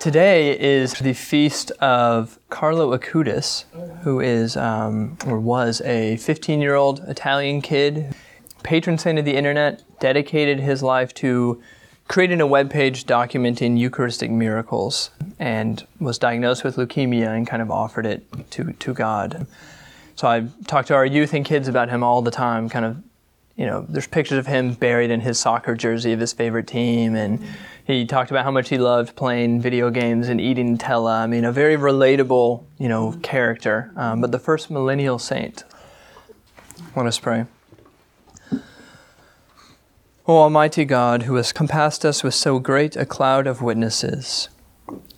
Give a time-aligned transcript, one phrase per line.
[0.00, 3.64] Today is the feast of Carlo Acutis,
[4.02, 8.16] who is um, or was a 15 year old Italian kid,
[8.62, 11.62] patron saint of the internet, dedicated his life to
[12.08, 17.70] creating a web page documenting Eucharistic miracles, and was diagnosed with leukemia and kind of
[17.70, 19.46] offered it to, to God.
[20.16, 23.02] So I talk to our youth and kids about him all the time, kind of
[23.60, 27.14] you know, there's pictures of him buried in his soccer jersey of his favorite team,
[27.14, 27.44] and
[27.84, 31.22] he talked about how much he loved playing video games and eating Nutella.
[31.22, 33.92] I mean, a very relatable, you know, character.
[33.96, 35.64] Um, but the first millennial saint.
[36.96, 37.46] Let us pray.
[40.26, 44.48] O Almighty God, who has compassed us with so great a cloud of witnesses,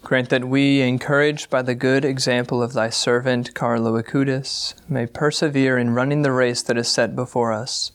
[0.03, 5.77] grant that we, encouraged by the good example of thy servant Carlo Acutis, may persevere
[5.77, 7.93] in running the race that is set before us,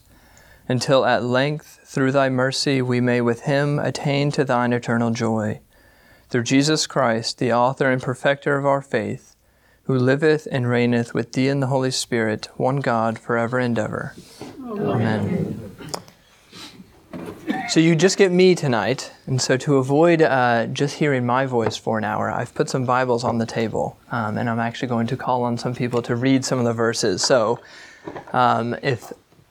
[0.68, 5.58] until at length through thy mercy we may with him attain to thine eternal joy.
[6.28, 9.34] Through Jesus Christ, the author and perfecter of our faith,
[9.84, 14.14] who liveth and reigneth with thee in the Holy Spirit, one God, forever and ever.
[14.62, 15.74] Amen.
[17.70, 21.78] So you just get me tonight, and so to avoid uh, just hearing my voice
[21.78, 25.06] for an hour, I've put some Bibles on the table, um, and I'm actually going
[25.06, 27.22] to call on some people to read some of the verses.
[27.22, 27.60] So
[28.34, 29.10] um, if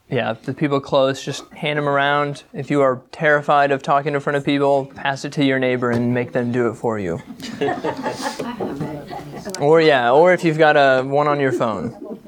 [0.10, 2.44] yeah, the people close, just hand them around.
[2.54, 5.92] If you are terrified of talking in front of people, pass it to your neighbor
[5.92, 7.22] and make them do it for you.
[9.60, 12.20] or yeah, or if you've got a one on your phone.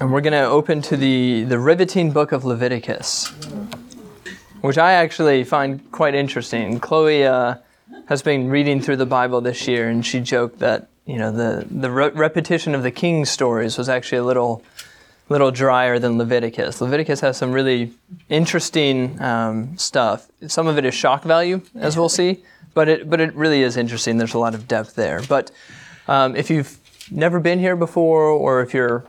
[0.00, 3.28] And we're going to open to the, the riveting book of Leviticus,
[4.60, 6.80] which I actually find quite interesting.
[6.80, 7.54] Chloe uh,
[8.06, 11.66] has been reading through the Bible this year, and she joked that you know, the,
[11.68, 14.62] the re- repetition of the king's stories was actually a little,
[15.28, 16.80] little drier than Leviticus.
[16.80, 17.92] Leviticus has some really
[18.28, 20.28] interesting um, stuff.
[20.46, 22.44] Some of it is shock value, as we'll see,
[22.74, 24.18] but it, but it really is interesting.
[24.18, 25.20] There's a lot of depth there.
[25.28, 25.50] But
[26.06, 26.78] um, if you've
[27.10, 29.04] never been here before, or if you're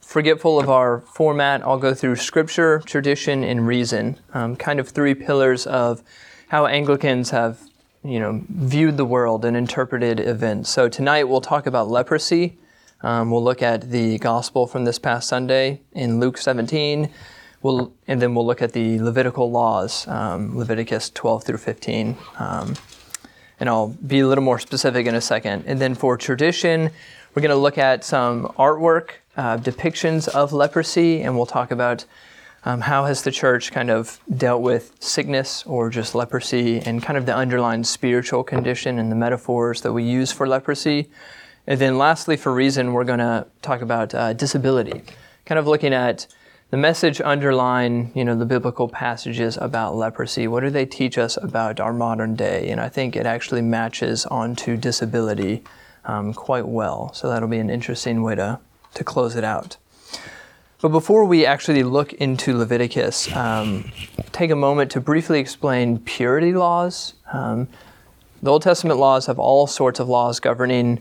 [0.00, 5.14] forgetful of our format, I'll go through scripture, tradition, and reason, um, kind of three
[5.14, 6.02] pillars of
[6.48, 7.60] how Anglicans have
[8.08, 10.70] you know, viewed the world and interpreted events.
[10.70, 12.58] So tonight we'll talk about leprosy.
[13.02, 17.10] Um, we'll look at the gospel from this past Sunday in Luke 17.
[17.62, 22.16] We'll, and then we'll look at the Levitical laws, um, Leviticus 12 through 15.
[22.38, 22.74] Um,
[23.58, 25.64] and I'll be a little more specific in a second.
[25.66, 26.90] And then for tradition,
[27.34, 32.04] we're going to look at some artwork, uh, depictions of leprosy, and we'll talk about
[32.66, 37.16] um, how has the church kind of dealt with sickness or just leprosy and kind
[37.16, 41.08] of the underlying spiritual condition and the metaphors that we use for leprosy?
[41.68, 45.02] And then lastly, for reason, we're going to talk about uh, disability,
[45.44, 46.26] kind of looking at
[46.70, 50.48] the message underlying, you know, the biblical passages about leprosy.
[50.48, 52.70] What do they teach us about our modern day?
[52.70, 55.62] And I think it actually matches onto disability
[56.04, 57.12] um, quite well.
[57.14, 58.58] So that'll be an interesting way to,
[58.94, 59.76] to close it out.
[60.80, 63.90] But before we actually look into Leviticus, um,
[64.32, 67.14] take a moment to briefly explain purity laws.
[67.32, 67.68] Um,
[68.42, 71.00] the Old Testament laws have all sorts of laws governing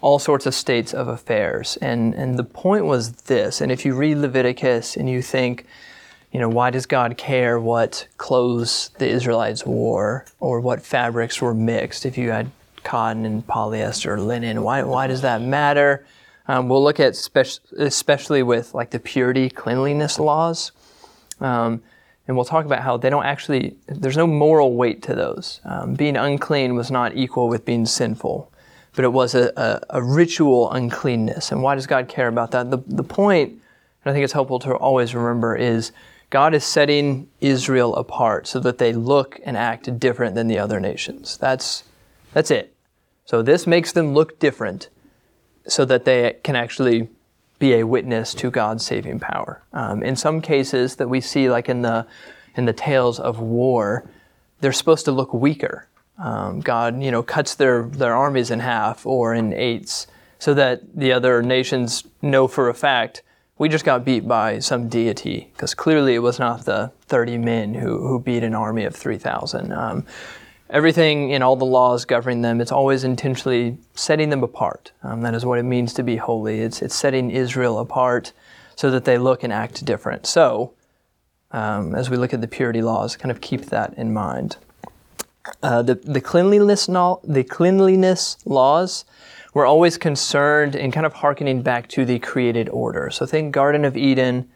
[0.00, 1.76] all sorts of states of affairs.
[1.82, 5.66] And, and the point was this, and if you read Leviticus and you think,
[6.32, 11.54] you know, why does God care what clothes the Israelites wore or what fabrics were
[11.54, 12.06] mixed?
[12.06, 12.50] If you had
[12.84, 16.06] cotton and polyester or linen, why, why does that matter?
[16.48, 20.72] Um, we'll look at spe- especially with like the purity cleanliness laws.
[21.40, 21.82] Um,
[22.26, 25.60] and we'll talk about how they don't actually, there's no moral weight to those.
[25.64, 28.52] Um, being unclean was not equal with being sinful,
[28.94, 31.52] but it was a, a, a, ritual uncleanness.
[31.52, 32.70] And why does God care about that?
[32.70, 33.60] The, the point, and
[34.10, 35.92] I think it's helpful to always remember, is
[36.28, 40.80] God is setting Israel apart so that they look and act different than the other
[40.80, 41.38] nations.
[41.38, 41.84] That's,
[42.34, 42.74] that's it.
[43.24, 44.88] So this makes them look different
[45.68, 47.08] so that they can actually
[47.58, 49.62] be a witness to God's saving power.
[49.72, 52.06] Um, in some cases that we see, like in the
[52.54, 54.08] in the tales of war,
[54.60, 55.86] they're supposed to look weaker.
[56.18, 60.06] Um, God, you know, cuts their their armies in half or in eights,
[60.38, 63.22] so that the other nations know for a fact
[63.58, 67.74] we just got beat by some deity, because clearly it was not the 30 men
[67.74, 69.72] who, who beat an army of 3,000.
[69.72, 70.06] Um,
[70.70, 74.92] everything in all the laws governing them, it's always intentionally setting them apart.
[75.02, 76.60] Um, that is what it means to be holy.
[76.60, 78.32] It's, it's setting Israel apart
[78.76, 80.26] so that they look and act different.
[80.26, 80.72] So,
[81.50, 84.58] um, as we look at the purity laws, kind of keep that in mind.
[85.62, 89.06] Uh, the, the, cleanliness no, the cleanliness laws
[89.54, 93.08] were always concerned in kind of hearkening back to the created order.
[93.10, 94.48] So think Garden of Eden,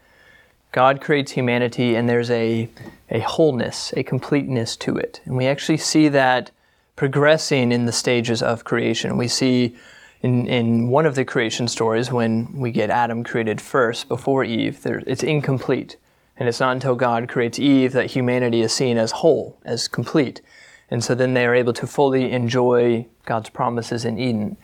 [0.73, 2.67] God creates humanity, and there's a,
[3.11, 5.21] a wholeness, a completeness to it.
[5.25, 6.49] And we actually see that
[6.95, 9.15] progressing in the stages of creation.
[9.15, 9.75] We see
[10.23, 14.81] in, in one of the creation stories when we get Adam created first before Eve,
[14.81, 15.97] there, it's incomplete.
[16.37, 20.41] And it's not until God creates Eve that humanity is seen as whole, as complete.
[20.89, 24.57] And so then they are able to fully enjoy God's promises in Eden.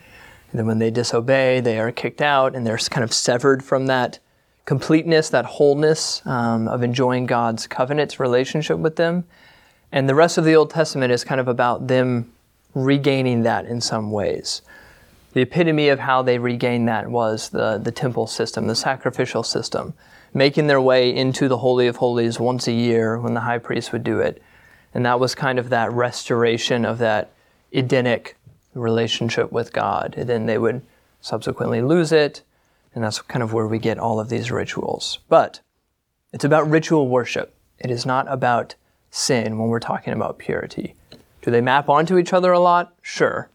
[0.50, 3.86] And then when they disobey, they are kicked out and they're kind of severed from
[3.86, 4.18] that
[4.64, 9.24] completeness, that wholeness um, of enjoying God's covenant relationship with them.
[9.92, 12.32] And the rest of the Old Testament is kind of about them
[12.74, 14.62] regaining that in some ways.
[15.32, 19.94] The epitome of how they regained that was the, the temple system, the sacrificial system,
[20.34, 23.92] making their way into the Holy of Holies once a year when the high priest
[23.92, 24.42] would do it.
[24.92, 27.32] And that was kind of that restoration of that
[27.72, 28.36] Edenic
[28.74, 30.14] relationship with God.
[30.16, 30.82] And then they would
[31.20, 32.42] subsequently lose it.
[32.94, 35.18] And that's kind of where we get all of these rituals.
[35.28, 35.60] But
[36.32, 37.54] it's about ritual worship.
[37.78, 38.74] It is not about
[39.10, 40.94] sin when we're talking about purity.
[41.42, 42.94] Do they map onto each other a lot?
[43.02, 43.48] Sure.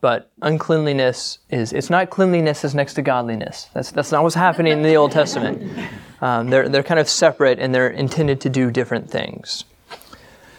[0.00, 3.70] But uncleanliness is, it's not cleanliness is next to godliness.
[3.72, 5.88] That's, that's not what's happening in the Old Testament.
[6.20, 9.64] Um, they're, they're kind of separate and they're intended to do different things.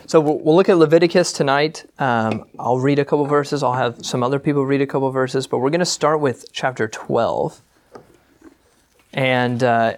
[0.07, 1.85] So we'll, we'll look at Leviticus tonight.
[1.99, 3.63] Um, I'll read a couple verses.
[3.63, 6.51] I'll have some other people read a couple verses, but we're going to start with
[6.51, 7.61] chapter 12.
[9.15, 9.95] And uh,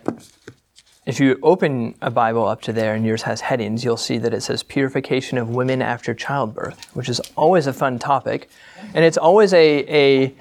[1.07, 4.33] if you open a Bible up to there and yours has headings, you'll see that
[4.33, 8.49] it says purification of women after childbirth, which is always a fun topic.
[8.93, 10.35] And it's always a, a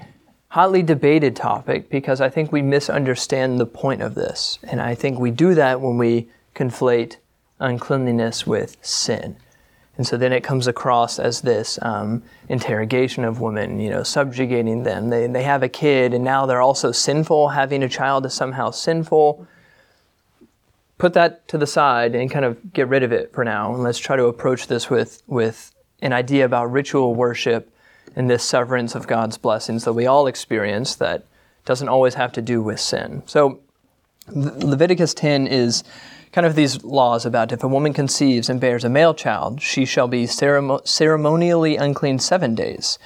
[0.49, 4.59] hotly debated topic because I think we misunderstand the point of this.
[4.63, 7.17] And I think we do that when we conflate
[7.59, 9.37] uncleanliness with sin.
[9.97, 14.83] And so then it comes across as this um, interrogation of women, you know, subjugating
[14.83, 15.09] them.
[15.09, 17.49] They, they have a kid and now they're also sinful.
[17.49, 19.47] Having a child is somehow sinful
[20.97, 23.73] put that to the side and kind of get rid of it for now.
[23.73, 27.71] And let's try to approach this with, with an idea about ritual worship
[28.15, 31.25] and this severance of God's blessings that we all experience that
[31.65, 33.21] doesn't always have to do with sin.
[33.25, 33.59] So
[34.29, 35.83] Leviticus 10 is
[36.37, 39.85] kind of these laws about if a woman conceives and bears a male child, she
[39.85, 42.99] shall be ceremonially unclean seven days.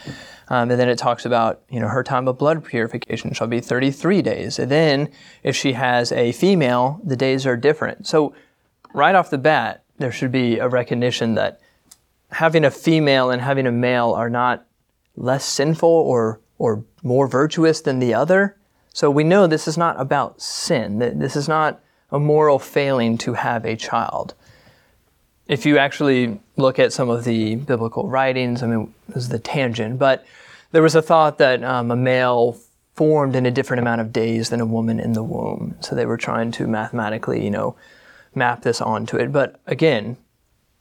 [0.49, 3.61] Um, and then it talks about, you know, her time of blood purification shall be
[3.61, 4.59] 33 days.
[4.59, 5.09] And then
[5.43, 8.05] if she has a female, the days are different.
[8.05, 8.35] So
[8.93, 11.61] right off the bat, there should be a recognition that
[12.31, 14.65] having a female and having a male are not
[15.15, 18.57] less sinful or, or more virtuous than the other.
[18.91, 20.99] So we know this is not about sin.
[20.99, 24.33] This is not a moral failing to have a child.
[25.47, 29.39] If you actually look at some of the biblical writings, I mean, this is the
[29.39, 30.25] tangent, but
[30.71, 32.57] there was a thought that um, a male
[32.93, 35.75] formed in a different amount of days than a woman in the womb.
[35.81, 37.75] So they were trying to mathematically, you know,
[38.35, 39.31] map this onto it.
[39.31, 40.17] But again,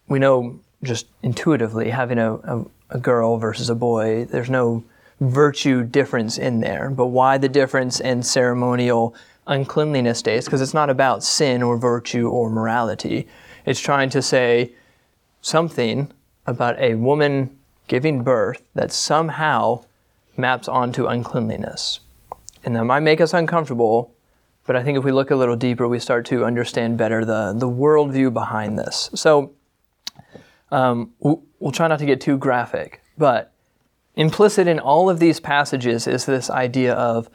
[0.09, 4.85] we know just intuitively having a, a, a girl versus a boy, there's no
[5.21, 6.91] virtue difference in there.
[6.91, 9.15] But why the difference in ceremonial
[9.51, 10.47] uncleanliness days?
[10.47, 13.29] Because it's not about sin or virtue or morality.
[13.67, 14.73] It's trying to say
[15.43, 16.11] something
[16.47, 17.59] about a woman
[17.89, 19.85] giving birth that somehow
[20.37, 22.01] maps onto uncleanliness.
[22.65, 24.15] And that might make us uncomfortable,
[24.67, 27.53] but I think if we look a little deeper, we start to understand better the,
[27.57, 29.11] the worldview behind this.
[29.15, 29.53] So
[30.71, 33.53] um, we'll, we'll try not to get too graphic, but
[34.15, 37.29] implicit in all of these passages is this idea of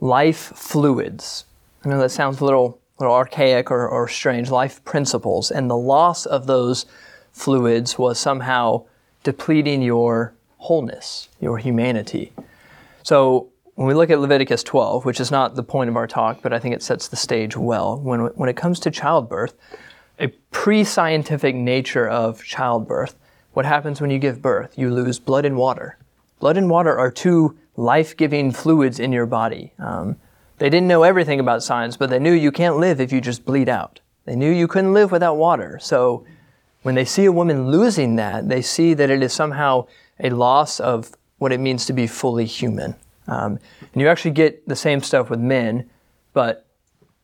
[0.00, 1.44] life fluids.
[1.84, 5.50] I know that sounds a little, little archaic or, or strange, life principles.
[5.50, 6.86] And the loss of those
[7.32, 8.84] fluids was somehow
[9.24, 12.32] depleting your wholeness, your humanity.
[13.02, 16.40] So when we look at Leviticus 12, which is not the point of our talk,
[16.42, 19.54] but I think it sets the stage well, when, when it comes to childbirth,
[20.20, 23.16] a pre scientific nature of childbirth,
[23.54, 24.78] what happens when you give birth?
[24.78, 25.98] You lose blood and water.
[26.38, 29.72] Blood and water are two life giving fluids in your body.
[29.78, 30.16] Um,
[30.62, 33.44] they didn't know everything about science, but they knew you can't live if you just
[33.44, 33.98] bleed out.
[34.26, 35.80] They knew you couldn't live without water.
[35.82, 36.24] So
[36.82, 39.88] when they see a woman losing that, they see that it is somehow
[40.20, 42.94] a loss of what it means to be fully human.
[43.26, 43.58] Um,
[43.92, 45.90] and you actually get the same stuff with men,
[46.32, 46.64] but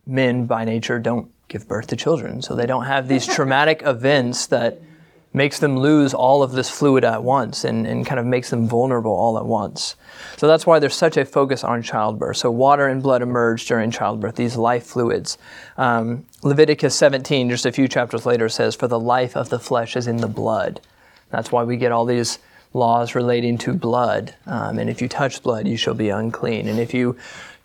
[0.04, 2.42] men by nature don't give birth to children.
[2.42, 4.83] So they don't have these traumatic events that
[5.32, 8.66] makes them lose all of this fluid at once and, and kind of makes them
[8.66, 9.94] vulnerable all at once.
[10.37, 12.38] So that's why there's such a focus on childbirth.
[12.38, 15.37] So water and blood emerge during childbirth, these life fluids.
[15.76, 19.97] Um, Leviticus 17, just a few chapters later, says, For the life of the flesh
[19.97, 20.80] is in the blood.
[21.30, 22.38] That's why we get all these
[22.73, 24.35] laws relating to blood.
[24.47, 26.68] Um, and if you touch blood, you shall be unclean.
[26.68, 27.16] And if you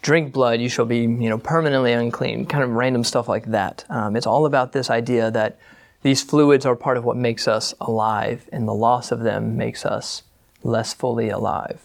[0.01, 2.45] drink blood, you shall be, you know, permanently unclean.
[2.45, 3.85] Kind of random stuff like that.
[3.89, 5.57] Um, it's all about this idea that
[6.03, 9.85] these fluids are part of what makes us alive, and the loss of them makes
[9.85, 10.23] us
[10.61, 11.81] less fully alive.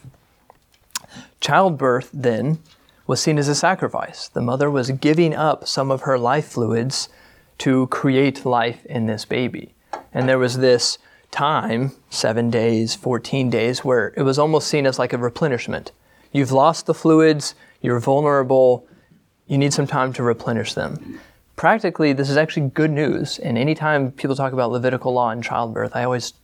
[1.40, 2.58] Childbirth, then,
[3.06, 4.28] was seen as a sacrifice.
[4.28, 7.08] The mother was giving up some of her life fluids
[7.58, 9.74] to create life in this baby.
[10.12, 10.98] And there was this
[11.30, 15.92] time, seven days, 14 days, where it was almost seen as like a replenishment.
[16.32, 18.86] You've lost the fluids, you're vulnerable,
[19.46, 21.20] you need some time to replenish them.
[21.58, 23.40] Practically, this is actually good news.
[23.40, 26.34] And anytime people talk about Levitical law and childbirth, I always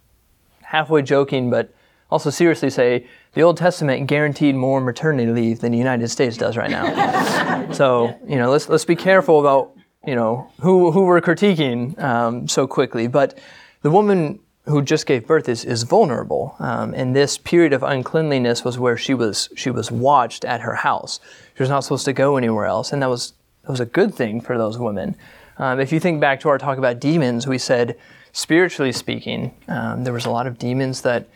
[0.62, 1.73] halfway joking, but
[2.11, 6.56] also seriously say the Old Testament guaranteed more maternity leave than the United States does
[6.56, 7.71] right now.
[7.73, 12.49] so, you know, let's, let's be careful about, you know, who, who we're critiquing um,
[12.49, 13.06] so quickly.
[13.06, 13.38] But
[13.83, 16.56] the woman who just gave birth is, is vulnerable.
[16.59, 20.75] Um, and this period of uncleanliness was where she was, she was watched at her
[20.75, 21.21] house.
[21.56, 22.92] She was not supposed to go anywhere else.
[22.92, 25.16] And that was, that was a good thing for those women.
[25.59, 27.97] Um, if you think back to our talk about demons, we said,
[28.33, 31.28] spiritually speaking, um, there was a lot of demons that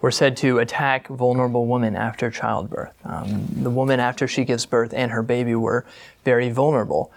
[0.00, 2.94] were said to attack vulnerable women after childbirth.
[3.04, 5.84] Um, the woman, after she gives birth and her baby, were
[6.24, 7.12] very vulnerable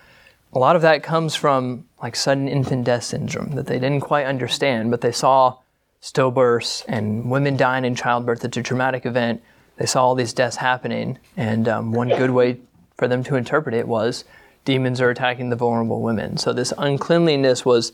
[0.56, 4.26] a lot of that comes from like sudden infant death syndrome that they didn't quite
[4.26, 5.58] understand, but they saw
[6.02, 8.46] stillbirths and women dying in childbirth.
[8.46, 9.42] It's a traumatic event.
[9.78, 12.60] They saw all these deaths happening, and um, one good way
[12.98, 14.26] for them to interpret it was
[14.66, 16.38] demons are attacking the vulnerable women.
[16.38, 17.92] So this uncleanliness was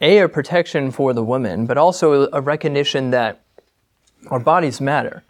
[0.00, 3.40] a, a protection for the women, but also a recognition that
[4.28, 5.24] our bodies matter,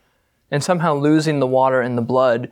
[0.51, 2.51] and somehow losing the water and the blood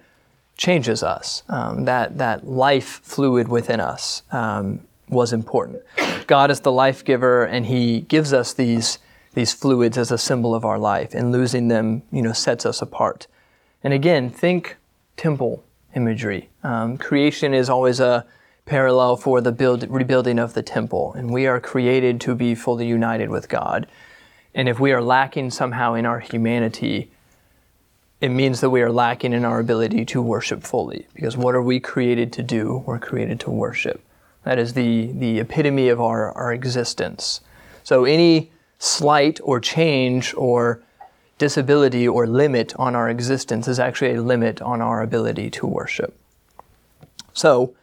[0.56, 1.42] changes us.
[1.48, 5.82] Um, that that life fluid within us um, was important.
[6.26, 8.98] God is the life giver, and He gives us these
[9.34, 12.80] these fluids as a symbol of our life, and losing them, you know, sets us
[12.80, 13.26] apart.
[13.84, 14.76] And again, think
[15.16, 15.62] temple
[15.96, 16.50] imagery.
[16.62, 18.24] Um, creation is always a
[18.66, 22.86] parallel for the build, rebuilding of the temple, and we are created to be fully
[22.86, 23.86] united with God.
[24.54, 27.10] And if we are lacking somehow in our humanity,
[28.20, 31.06] it means that we are lacking in our ability to worship fully.
[31.14, 32.82] Because what are we created to do?
[32.86, 34.02] We're created to worship.
[34.44, 37.40] That is the, the epitome of our, our existence.
[37.82, 40.82] So any slight or change or
[41.38, 46.18] disability or limit on our existence is actually a limit on our ability to worship.
[47.32, 47.74] So,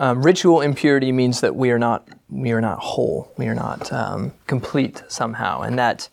[0.00, 3.92] um, ritual impurity means that we are not we are not whole, we are not
[3.92, 6.08] um, complete somehow, and that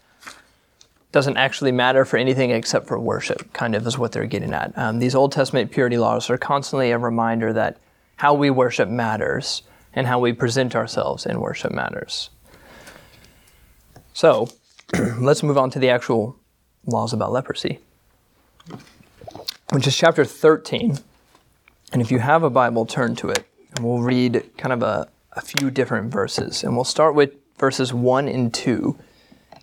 [1.12, 4.78] doesn't actually matter for anything except for worship, kind of is what they're getting at.
[4.78, 7.78] Um, these Old Testament purity laws are constantly a reminder that
[8.18, 9.64] how we worship matters
[9.94, 12.30] and how we present ourselves in worship matters.
[14.14, 14.50] So,
[15.20, 16.38] let's move on to the actual
[16.86, 17.80] laws about leprosy,
[19.72, 21.00] which is chapter 13.
[21.92, 23.46] And if you have a Bible, turn to it.
[23.76, 26.64] And we'll read kind of a, a few different verses.
[26.64, 28.98] And we'll start with verses 1 and 2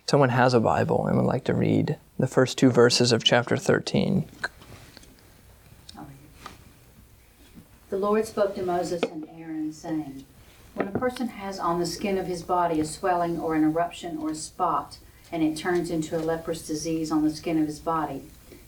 [0.07, 3.57] someone has a Bible and would like to read the first two verses of chapter
[3.57, 4.25] 13.
[7.89, 10.25] The Lord spoke to Moses and Aaron, saying,
[10.73, 14.17] When a person has on the skin of his body a swelling or an eruption
[14.17, 14.97] or a spot,
[15.33, 18.21] and it turns into a leprous disease on the skin of his body,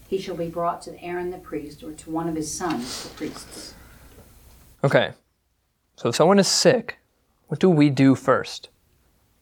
[0.09, 3.09] he shall be brought to Aaron the priest or to one of his sons, the
[3.09, 3.75] priests.
[4.83, 5.11] Okay.
[5.95, 6.97] So if someone is sick,
[7.47, 8.69] what do we do first?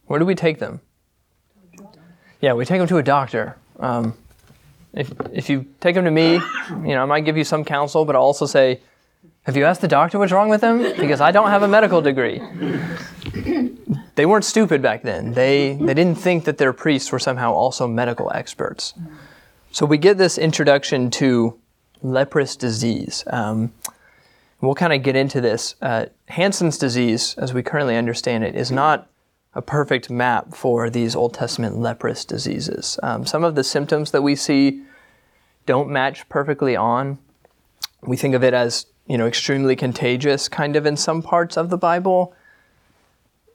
[0.06, 0.82] Where do we take them?
[2.42, 3.56] Yeah, we take them to a doctor.
[3.80, 4.15] Um,
[4.94, 8.03] if, if you take them to me, you know, I might give you some counsel,
[8.03, 8.82] but I'll also say,
[9.44, 10.80] have you asked the doctor what's wrong with them?
[11.00, 12.42] Because I don't have a medical degree.
[14.15, 15.34] They weren't stupid back then.
[15.34, 18.93] They, they didn't think that their priests were somehow also medical experts.
[19.72, 21.60] So we get this introduction to
[22.03, 23.24] leprous disease.
[23.27, 23.74] Um,
[24.62, 25.75] we'll kind of get into this.
[25.82, 29.10] Uh, Hansen's disease, as we currently understand it, is not
[29.55, 33.00] a perfect map for these Old Testament leprous diseases.
[33.03, 34.84] Um, some of the symptoms that we see
[35.65, 37.17] don't match perfectly on.
[38.01, 41.70] We think of it as you know extremely contagious, kind of in some parts of
[41.70, 42.36] the Bible.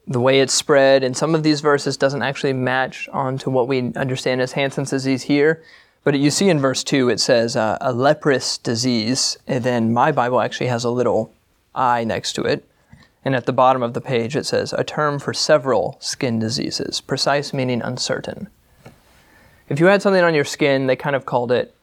[0.09, 3.93] The way it's spread and some of these verses doesn't actually match onto what we
[3.95, 5.63] understand as Hansen's disease here.
[6.03, 10.11] But you see in verse 2, it says uh, a leprous disease, and then my
[10.11, 11.31] Bible actually has a little
[11.75, 12.67] I next to it.
[13.25, 17.03] And at the bottom of the page it says, a term for several skin diseases,
[17.03, 18.49] precise meaning uncertain.
[19.69, 21.75] If you had something on your skin, they kind of called it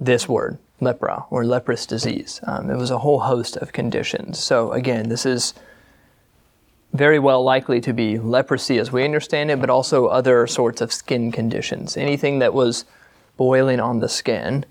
[0.00, 2.40] this word, lepra, or leprous disease.
[2.44, 4.38] Um, it was a whole host of conditions.
[4.38, 5.52] So again, this is
[6.94, 10.92] very well likely to be leprosy as we understand it, but also other sorts of
[10.92, 11.96] skin conditions.
[11.96, 12.84] Anything that was
[13.36, 14.64] boiling on the skin.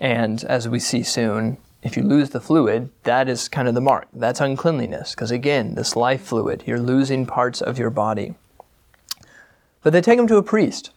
[0.00, 3.80] And as we see soon, if you lose the fluid, that is kind of the
[3.80, 4.08] mark.
[4.12, 8.34] That's uncleanliness, because again, this life fluid, you're losing parts of your body.
[9.82, 10.90] But they take him to a priest,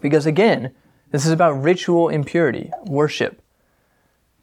[0.00, 0.72] because again,
[1.10, 3.42] this is about ritual impurity, worship.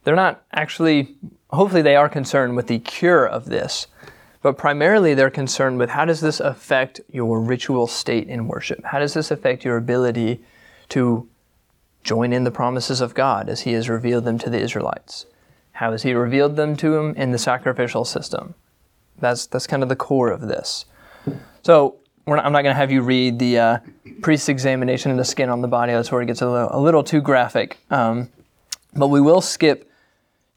[0.04, 1.16] They're not actually,
[1.52, 3.88] hopefully, they are concerned with the cure of this,
[4.46, 8.80] but primarily they're concerned with how does this affect your ritual state in worship?
[8.86, 10.40] How does this affect your ability
[10.90, 11.28] to
[12.04, 15.26] join in the promises of God as He has revealed them to the Israelites?
[15.72, 18.54] How has He revealed them to them in the sacrificial system?
[19.18, 20.86] That's, that's kind of the core of this.
[21.64, 21.96] So,
[22.28, 23.78] not, I'm not going to have you read the uh,
[24.22, 25.92] priest's examination of the skin on the body.
[25.92, 27.80] That's where it gets a little, a little too graphic.
[27.90, 28.30] Um,
[28.94, 29.90] but we will skip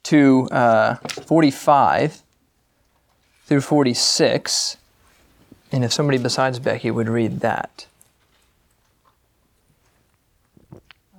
[0.03, 0.93] to uh,
[1.25, 2.21] 45
[3.49, 4.77] through 46.
[5.71, 7.87] And if somebody besides Becky would read that.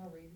[0.00, 0.30] I'll read.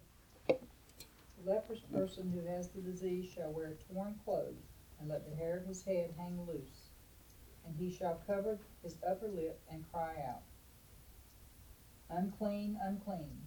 [0.49, 4.57] The leprous person who has the disease shall wear torn clothes,
[4.99, 6.91] and let the hair of his head hang loose.
[7.65, 10.43] And he shall cover his upper lip and cry out,
[12.11, 13.41] Unclean, unclean.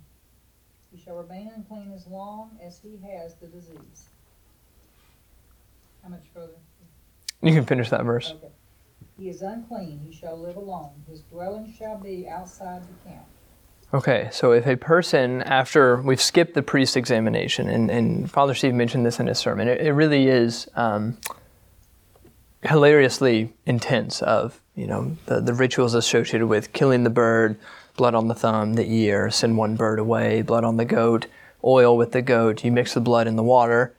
[0.89, 4.07] He shall remain unclean as long as he has the disease.
[6.01, 6.55] How much further?
[7.41, 8.33] You can finish that verse.
[8.37, 8.47] Okay.
[9.17, 10.91] He is unclean, he shall live alone.
[11.09, 13.25] His dwelling shall be outside the camp.
[13.93, 18.73] Okay, so if a person, after we've skipped the priest examination, and, and Father Steve
[18.73, 21.17] mentioned this in his sermon, it, it really is um,
[22.63, 27.57] hilariously intense of, you know, the, the rituals associated with killing the bird,
[27.95, 31.27] blood on the thumb, the ear, send one bird away, blood on the goat,
[31.63, 33.95] oil with the goat, you mix the blood in the water,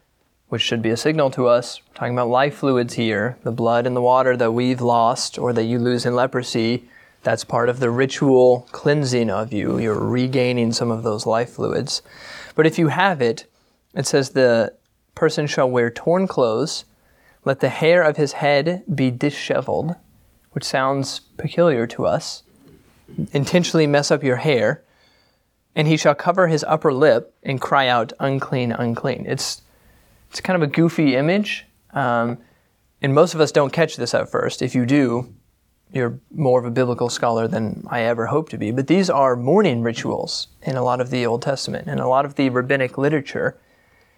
[0.49, 1.81] which should be a signal to us.
[1.95, 5.64] Talking about life fluids here, the blood and the water that we've lost or that
[5.64, 6.88] you lose in leprosy.
[7.23, 9.78] That's part of the ritual cleansing of you.
[9.78, 12.00] You're regaining some of those life fluids.
[12.55, 13.47] But if you have it,
[13.95, 14.75] it says the
[15.14, 16.85] person shall wear torn clothes,
[17.44, 19.96] let the hair of his head be disheveled,
[20.53, 22.42] which sounds peculiar to us.
[23.33, 24.83] Intentionally mess up your hair,
[25.75, 29.25] and he shall cover his upper lip and cry out, unclean, unclean.
[29.27, 29.62] It's
[30.31, 32.38] it's kind of a goofy image, um,
[33.01, 34.62] and most of us don't catch this at first.
[34.62, 35.33] If you do,
[35.93, 38.71] you're more of a biblical scholar than I ever hope to be.
[38.71, 42.25] But these are mourning rituals in a lot of the Old Testament and a lot
[42.25, 43.57] of the rabbinic literature.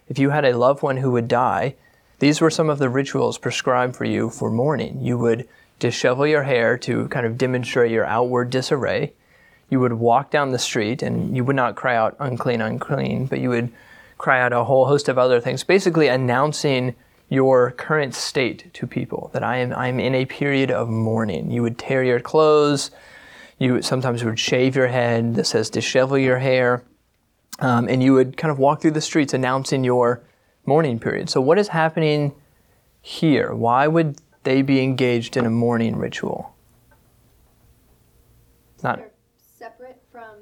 [0.08, 1.76] If you had a loved one who would die,
[2.18, 5.00] these were some of the rituals prescribed for you for mourning.
[5.00, 9.12] You would dishevel your hair to kind of demonstrate your outward disarray.
[9.70, 13.38] You would walk down the street and you would not cry out, unclean, unclean, but
[13.38, 13.72] you would
[14.20, 16.94] cry out a whole host of other things, basically announcing
[17.30, 21.50] your current state to people that I am I'm in a period of mourning.
[21.50, 22.90] You would tear your clothes.
[23.58, 25.36] You sometimes would shave your head.
[25.36, 26.84] That says dishevel your hair,
[27.60, 30.22] um, and you would kind of walk through the streets announcing your
[30.66, 31.30] mourning period.
[31.30, 32.34] So what is happening
[33.00, 33.54] here?
[33.54, 36.54] Why would they be engaged in a mourning ritual?
[38.82, 39.10] Not They're
[39.58, 40.36] separate from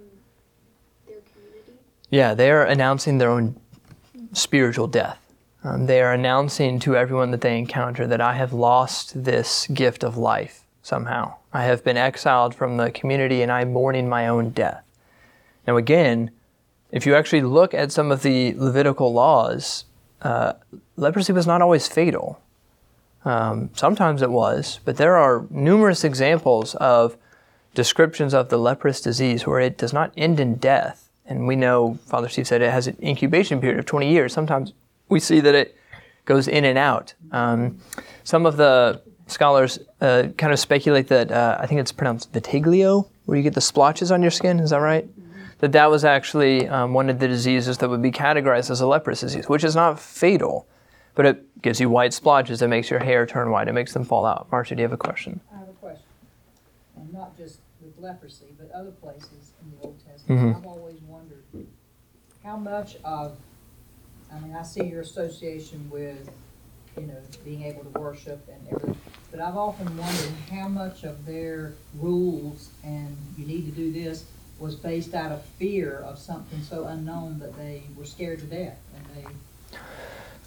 [1.06, 1.74] their community.
[2.10, 3.60] Yeah, they are announcing their own
[4.32, 5.18] spiritual death.
[5.64, 10.04] Um, they are announcing to everyone that they encounter that I have lost this gift
[10.04, 11.34] of life somehow.
[11.52, 14.84] I have been exiled from the community and I'm mourning my own death.
[15.66, 16.30] Now, again,
[16.90, 19.84] if you actually look at some of the Levitical laws,
[20.22, 20.54] uh,
[20.96, 22.40] leprosy was not always fatal.
[23.24, 27.16] Um, sometimes it was, but there are numerous examples of
[27.74, 31.98] descriptions of the leprous disease where it does not end in death and we know
[32.06, 34.32] Father Steve said it has an incubation period of 20 years.
[34.32, 34.72] Sometimes
[35.08, 35.76] we see that it
[36.24, 37.14] goes in and out.
[37.32, 37.78] Um,
[38.24, 43.08] some of the scholars uh, kind of speculate that uh, I think it's pronounced vitiglio,
[43.26, 44.58] where you get the splotches on your skin.
[44.58, 45.06] Is that right?
[45.58, 48.86] That that was actually um, one of the diseases that would be categorized as a
[48.86, 50.66] leprous disease, which is not fatal,
[51.14, 52.62] but it gives you white splotches.
[52.62, 53.68] It makes your hair turn white.
[53.68, 54.46] It makes them fall out.
[54.52, 55.40] Marcia, do you have a question?
[55.52, 56.04] I have a question,
[56.96, 60.56] and not just with leprosy, but other places in the Old Testament.
[60.56, 60.68] Mm-hmm.
[62.48, 63.36] How much of,
[64.32, 66.30] I mean, I see your association with,
[66.96, 68.96] you know, being able to worship and everything,
[69.30, 74.24] but I've often wondered how much of their rules and you need to do this
[74.58, 78.78] was based out of fear of something so unknown that they were scared to death
[78.96, 79.78] and they.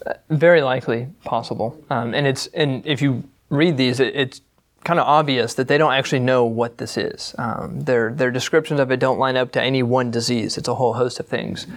[0.10, 4.42] Uh, very likely possible, um, and it's and if you read these, it, it's
[4.84, 7.36] kind of obvious that they don't actually know what this is.
[7.38, 10.58] Um, their their descriptions of it don't line up to any one disease.
[10.58, 11.68] It's a whole host of things.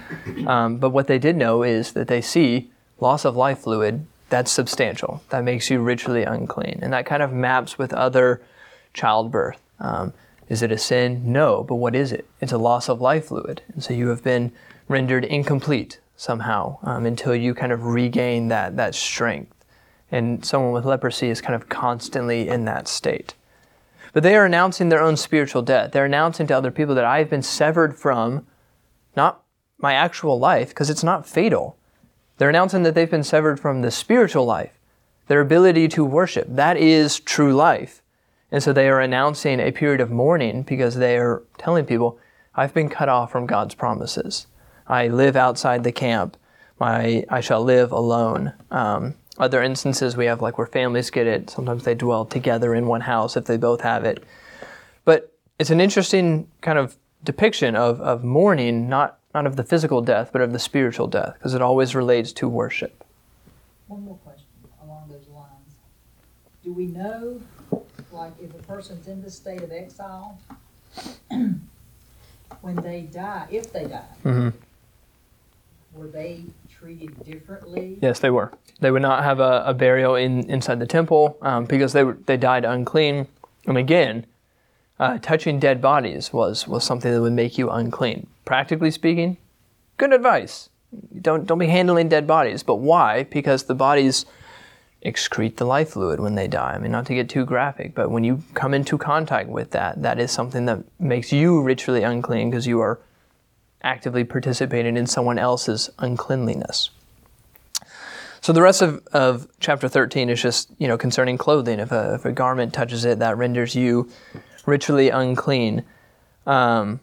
[0.46, 4.06] Um, but what they did know is that they see loss of life fluid.
[4.30, 5.22] That's substantial.
[5.28, 8.42] That makes you ritually unclean, and that kind of maps with other
[8.94, 9.60] childbirth.
[9.78, 10.12] Um,
[10.48, 11.32] is it a sin?
[11.32, 12.26] No, but what is it?
[12.40, 13.62] It's a loss of life fluid.
[13.72, 14.52] And so you have been
[14.88, 19.53] rendered incomplete somehow um, until you kind of regain that, that strength.
[20.10, 23.34] And someone with leprosy is kind of constantly in that state.
[24.12, 25.92] But they are announcing their own spiritual death.
[25.92, 28.46] They're announcing to other people that I have been severed from
[29.16, 29.42] not
[29.78, 31.76] my actual life, because it's not fatal.
[32.38, 34.78] They're announcing that they've been severed from the spiritual life,
[35.26, 36.46] their ability to worship.
[36.48, 38.00] That is true life.
[38.50, 42.18] And so they are announcing a period of mourning because they are telling people,
[42.54, 44.46] I've been cut off from God's promises.
[44.86, 46.36] I live outside the camp.
[46.78, 48.52] My, I shall live alone.
[48.70, 51.50] Um, other instances we have like where families get it.
[51.50, 54.22] Sometimes they dwell together in one house if they both have it.
[55.04, 60.02] But it's an interesting kind of depiction of, of mourning, not, not of the physical
[60.02, 63.04] death, but of the spiritual death, because it always relates to worship.
[63.88, 64.46] One more question
[64.82, 65.76] along those lines.
[66.62, 67.40] Do we know,
[68.12, 70.38] like, if a person's in the state of exile,
[71.28, 74.56] when they die, if they die, Mm-hmm.
[75.94, 77.98] Were they treated differently?
[78.02, 78.52] Yes, they were.
[78.80, 82.18] They would not have a, a burial in inside the temple um, because they were,
[82.26, 83.28] they died unclean.
[83.66, 84.26] And again,
[84.98, 88.26] uh, touching dead bodies was was something that would make you unclean.
[88.44, 89.37] Practically speaking,
[89.96, 90.68] good advice.
[91.20, 92.62] Don't don't be handling dead bodies.
[92.62, 93.24] But why?
[93.24, 94.26] Because the bodies
[95.04, 96.72] excrete the life fluid when they die.
[96.74, 100.00] I mean, not to get too graphic, but when you come into contact with that,
[100.02, 102.98] that is something that makes you ritually unclean because you are
[103.84, 106.90] actively participating in someone else's uncleanliness.
[108.40, 111.78] So the rest of, of chapter 13 is just, you know, concerning clothing.
[111.78, 114.10] If a, if a garment touches it, that renders you
[114.66, 115.84] ritually unclean.
[116.46, 117.00] Um,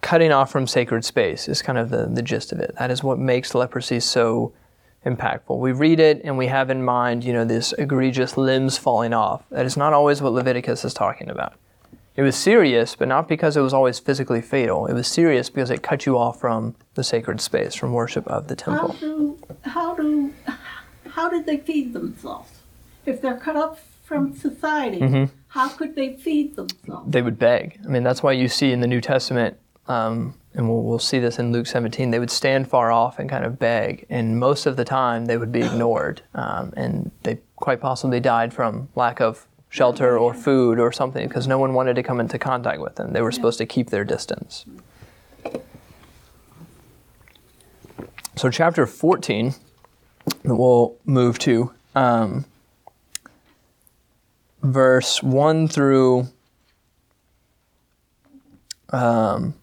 [0.00, 2.74] cutting off from sacred space is kind of the, the gist of it.
[2.78, 4.52] That is what makes leprosy so
[5.04, 5.58] impactful.
[5.58, 9.44] We read it and we have in mind, you know, this egregious limbs falling off.
[9.50, 11.54] That is not always what Leviticus is talking about.
[12.16, 14.86] It was serious, but not because it was always physically fatal.
[14.86, 18.48] It was serious because it cut you off from the sacred space, from worship of
[18.48, 18.92] the temple.
[18.92, 20.32] How do, how do,
[21.10, 22.50] how did they feed themselves?
[23.04, 25.24] If they're cut off from society, Mm-hmm.
[25.48, 27.10] how could they feed themselves?
[27.10, 27.78] They would beg.
[27.84, 31.18] I mean, that's why you see in the New Testament, um, and we'll, we'll see
[31.18, 34.06] this in Luke 17, they would stand far off and kind of beg.
[34.08, 36.22] And most of the time, they would be ignored.
[36.34, 41.46] Um, and they quite possibly died from lack of shelter or food or something because
[41.46, 43.12] no one wanted to come into contact with them.
[43.12, 44.64] They were supposed to keep their distance.
[48.36, 49.54] So, chapter 14,
[50.42, 52.44] that we'll move to, um,
[54.62, 56.28] verse 1 through.
[58.90, 59.54] Um,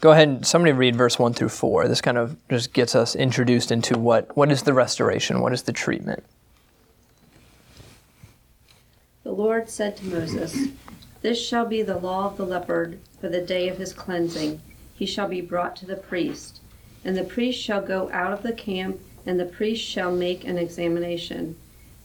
[0.00, 1.88] go ahead and somebody read verse 1 through 4.
[1.88, 5.62] This kind of just gets us introduced into what, what is the restoration, what is
[5.62, 6.24] the treatment.
[9.26, 10.68] The Lord said to Moses,
[11.20, 14.60] This shall be the law of the leopard for the day of his cleansing.
[14.94, 16.60] He shall be brought to the priest.
[17.04, 20.58] And the priest shall go out of the camp, and the priest shall make an
[20.58, 21.56] examination.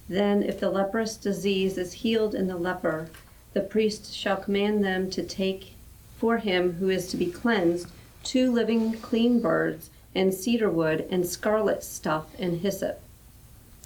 [0.09, 3.07] Then, if the leprous disease is healed in the leper,
[3.53, 5.75] the priest shall command them to take
[6.17, 7.87] for him who is to be cleansed
[8.23, 12.99] two living clean birds, and cedar wood, and scarlet stuff, and hyssop.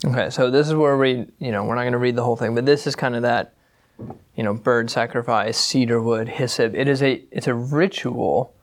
[0.06, 2.36] Okay, so this is where we, you know, we're not going to read the whole
[2.36, 3.56] thing, but this is kind of that,
[4.36, 6.76] you know, bird sacrifice, cedar wood, hyssop.
[6.76, 8.54] It is a, it's a ritual,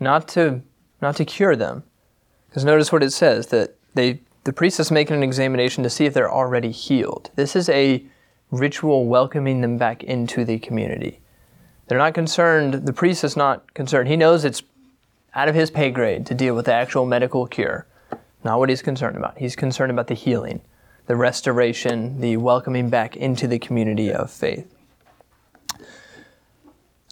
[0.00, 0.60] not to,
[1.00, 1.84] not to cure them,
[2.48, 6.04] because notice what it says that they, the priest is making an examination to see
[6.04, 7.30] if they're already healed.
[7.36, 8.04] This is a
[8.50, 11.20] ritual welcoming them back into the community.
[11.86, 12.86] They're not concerned.
[12.86, 14.08] The priest is not concerned.
[14.08, 14.62] He knows it's
[15.34, 17.86] out of his pay grade to deal with the actual medical cure.
[18.42, 19.38] Not what he's concerned about.
[19.38, 20.60] He's concerned about the healing
[21.08, 24.72] the restoration, the welcoming back into the community of faith.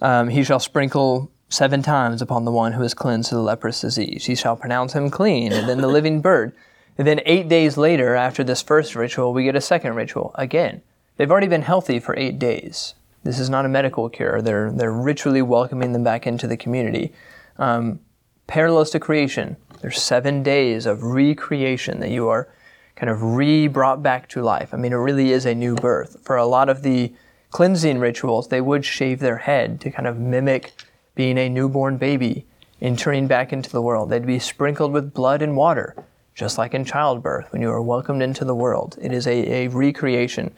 [0.02, 3.80] Um, he shall sprinkle seven times upon the one who is cleansed of the leprous
[3.80, 4.26] disease.
[4.26, 6.54] He shall pronounce him clean, and then the living bird.
[6.98, 10.32] And then eight days later, after this first ritual, we get a second ritual.
[10.35, 10.82] Again,
[11.16, 12.94] they've already been healthy for eight days.
[13.24, 14.42] This is not a medical cure.
[14.42, 17.14] They're, they're ritually welcoming them back into the community.
[17.56, 18.00] Um,
[18.46, 22.48] parallels to creation, there's seven days of recreation that you are
[22.96, 24.74] kind of re brought back to life.
[24.74, 26.16] I mean, it really is a new birth.
[26.22, 27.12] For a lot of the
[27.50, 30.72] cleansing rituals, they would shave their head to kind of mimic
[31.14, 32.46] being a newborn baby
[32.80, 34.11] entering back into the world.
[34.11, 35.94] They'd be sprinkled with blood and water,
[36.35, 38.98] just like in childbirth when you are welcomed into the world.
[39.00, 40.52] It is a, a recreation.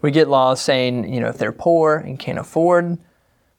[0.00, 2.98] We get laws saying, you know, if they're poor and can't afford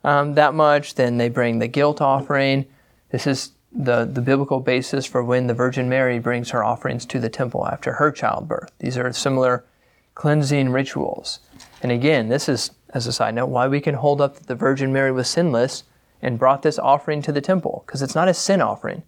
[0.03, 2.65] um, that much, then they bring the guilt offering.
[3.11, 7.19] This is the, the biblical basis for when the Virgin Mary brings her offerings to
[7.19, 8.71] the temple after her childbirth.
[8.79, 9.65] These are similar
[10.15, 11.39] cleansing rituals.
[11.81, 14.55] And again, this is as a side note, why we can hold up that the
[14.55, 15.83] Virgin Mary was sinless
[16.21, 19.03] and brought this offering to the temple, because it's not a sin offering.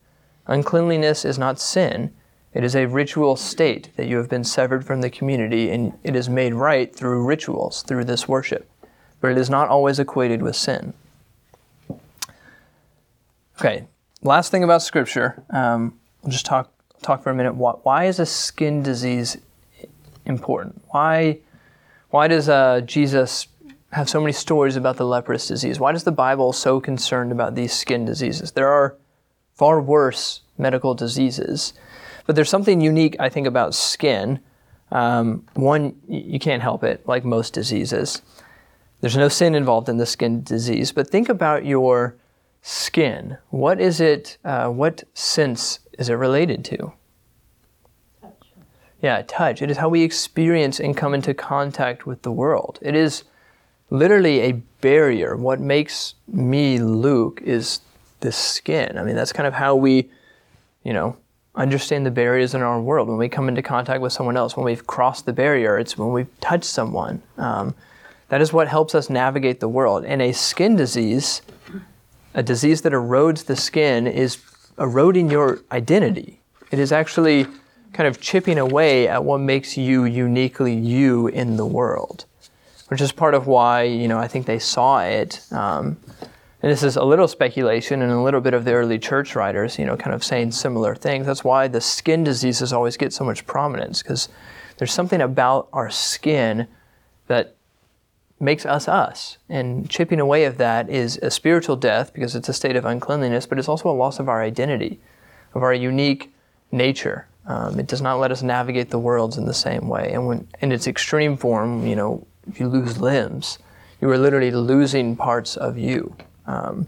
[0.47, 2.13] Uncleanliness is not sin.
[2.54, 6.15] It is a ritual state that you have been severed from the community, and it
[6.15, 8.69] is made right through rituals, through this worship.
[9.21, 10.93] But it is not always equated with sin.
[13.60, 13.88] Okay,
[14.26, 15.44] last thing about Scripture.
[15.50, 17.56] Um, we'll just talk talk for a minute.
[17.56, 19.38] Why, why is a skin disease
[20.26, 20.82] important?
[20.90, 21.40] Why
[22.10, 23.48] why does uh, Jesus
[23.92, 25.80] have so many stories about the leprous disease?
[25.80, 28.52] Why is the Bible so concerned about these skin diseases?
[28.52, 28.96] There are
[29.54, 31.74] far worse medical diseases,
[32.26, 34.40] but there's something unique, I think, about skin.
[34.92, 38.22] Um, one, you can't help it, like most diseases.
[39.02, 42.16] There's no sin involved in the skin disease, but think about your
[42.67, 43.38] skin.
[43.51, 44.38] What is it?
[44.43, 46.93] Uh, what sense is it related to?
[48.19, 48.34] Touch.
[49.04, 49.62] Yeah, touch.
[49.62, 52.80] It is how we experience and come into contact with the world.
[52.82, 53.23] It is
[53.91, 55.36] literally a barrier.
[55.36, 57.82] What makes me Luke is
[58.21, 58.97] the skin.
[58.97, 60.10] I mean, that's kind of how we,
[60.84, 61.17] you know,
[61.54, 63.08] understand the barriers in our world.
[63.08, 66.12] When we come into contact with someone else, when we've crossed the barrier, it's when
[66.12, 67.21] we've touched someone.
[67.38, 67.75] Um,
[68.30, 70.04] that is what helps us navigate the world.
[70.04, 71.43] And a skin disease,
[72.36, 74.38] a disease that erodes the skin, is
[74.78, 76.41] eroding your identity.
[76.69, 77.48] It is actually
[77.93, 82.26] kind of chipping away at what makes you uniquely you in the world,
[82.89, 85.41] which is part of why you know I think they saw it.
[85.52, 85.98] Um,
[86.62, 89.78] and this is a little speculation and a little bit of the early church writers,
[89.78, 91.28] you know, kind of saying similar things.
[91.28, 94.30] That's why the skin diseases always get so much prominence because
[94.78, 96.67] there's something about our skin
[97.28, 97.56] that
[98.39, 99.38] makes us us.
[99.50, 103.45] And chipping away of that is a spiritual death because it's a state of uncleanliness,
[103.45, 105.00] but it's also a loss of our identity,
[105.54, 106.34] of our unique
[106.71, 107.28] nature.
[107.48, 110.12] Um, it does not let us navigate the worlds in the same way.
[110.13, 113.60] And when in its extreme form, you know, if you lose limbs,
[114.02, 116.15] you are literally losing parts of you.
[116.48, 116.88] Um,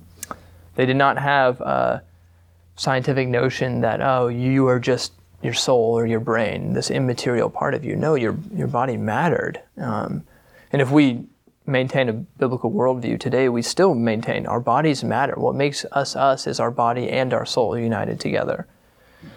[0.76, 2.04] they did not have a
[2.76, 7.74] scientific notion that oh, you are just your soul or your brain, this immaterial part
[7.74, 7.96] of you.
[7.96, 9.62] No, your your body mattered.
[9.78, 10.24] Um,
[10.72, 11.26] and if we
[11.68, 15.36] maintain a biblical worldview today, we still maintain our bodies matter.
[15.36, 18.68] What makes us us is our body and our soul united together.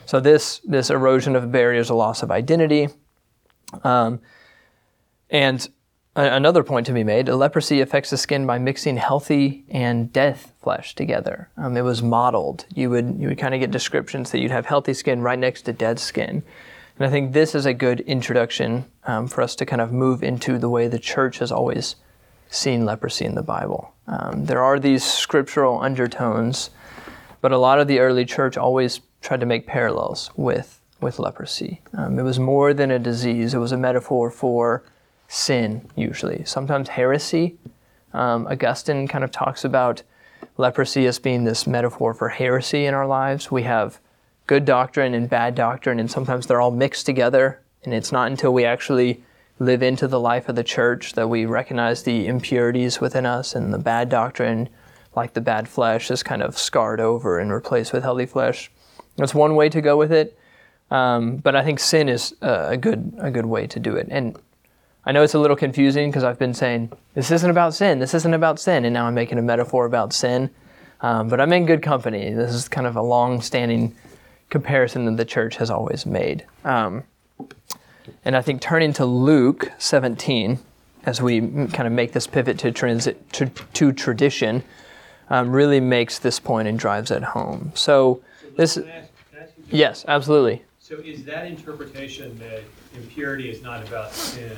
[0.06, 2.88] So this this erosion of barriers, a loss of identity,
[3.82, 4.20] um,
[5.30, 5.68] and
[6.14, 10.94] another point to be made: leprosy affects the skin by mixing healthy and dead flesh
[10.94, 11.48] together.
[11.56, 12.66] Um, it was modeled.
[12.74, 15.62] You would you would kind of get descriptions that you'd have healthy skin right next
[15.62, 16.42] to dead skin.
[16.98, 20.22] And I think this is a good introduction um, for us to kind of move
[20.22, 21.96] into the way the church has always
[22.50, 23.94] seen leprosy in the Bible.
[24.06, 26.70] Um, there are these scriptural undertones,
[27.40, 31.80] but a lot of the early church always tried to make parallels with, with leprosy.
[31.96, 34.82] Um, it was more than a disease, it was a metaphor for
[35.28, 36.44] sin, usually.
[36.44, 37.56] Sometimes heresy.
[38.12, 40.02] Um, Augustine kind of talks about
[40.56, 43.50] leprosy as being this metaphor for heresy in our lives.
[43.50, 44.00] We have
[44.46, 47.60] good doctrine and bad doctrine, and sometimes they're all mixed together.
[47.84, 49.22] And it's not until we actually
[49.60, 53.72] live into the life of the church that we recognize the impurities within us and
[53.72, 54.68] the bad doctrine,
[55.14, 58.72] like the bad flesh, is kind of scarred over and replaced with healthy flesh.
[59.16, 60.36] That's one way to go with it.
[60.90, 64.08] Um, but I think sin is a good a good way to do it.
[64.10, 64.36] And
[65.04, 68.14] I know it's a little confusing because I've been saying this isn't about sin, this
[68.14, 70.50] isn't about sin, and now I'm making a metaphor about sin.
[71.02, 72.32] Um, but I'm in good company.
[72.32, 73.94] This is kind of a long-standing
[74.50, 76.44] comparison that the church has always made.
[76.64, 77.04] Um,
[78.24, 80.58] and I think turning to Luke 17,
[81.04, 84.62] as we kind of make this pivot to, transit, to, to tradition,
[85.30, 87.72] um, really makes this point and drives it home.
[87.74, 88.22] So
[88.56, 90.62] this, Can I ask- can I ask yes, absolutely.
[90.78, 92.62] So is that interpretation that
[92.94, 94.56] impurity is not about sin,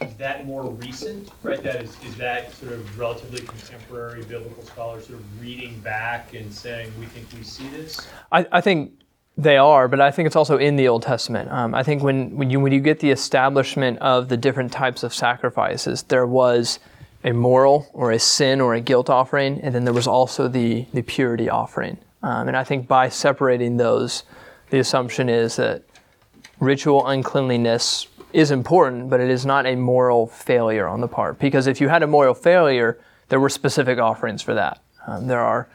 [0.00, 1.60] is that more recent, right?
[1.62, 6.52] That is, is that sort of relatively contemporary biblical scholars sort of reading back and
[6.52, 8.06] saying, we think we see this?
[8.30, 8.92] I, I think
[9.38, 11.48] they are, but I think it's also in the Old Testament.
[11.52, 15.04] Um, I think when, when you when you get the establishment of the different types
[15.04, 16.80] of sacrifices, there was
[17.22, 20.86] a moral or a sin or a guilt offering, and then there was also the
[20.92, 21.98] the purity offering.
[22.20, 24.24] Um, and I think by separating those,
[24.70, 25.82] the assumption is that
[26.58, 31.38] ritual uncleanliness is important, but it is not a moral failure on the part.
[31.38, 32.98] Because if you had a moral failure,
[33.28, 34.82] there were specific offerings for that.
[35.06, 35.68] Um, there are,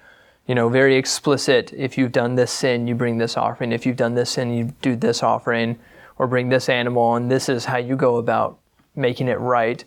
[0.47, 1.71] you know, very explicit.
[1.73, 3.71] If you've done this sin, you bring this offering.
[3.71, 5.79] If you've done this sin, you do this offering,
[6.17, 8.59] or bring this animal, and this is how you go about
[8.95, 9.83] making it right.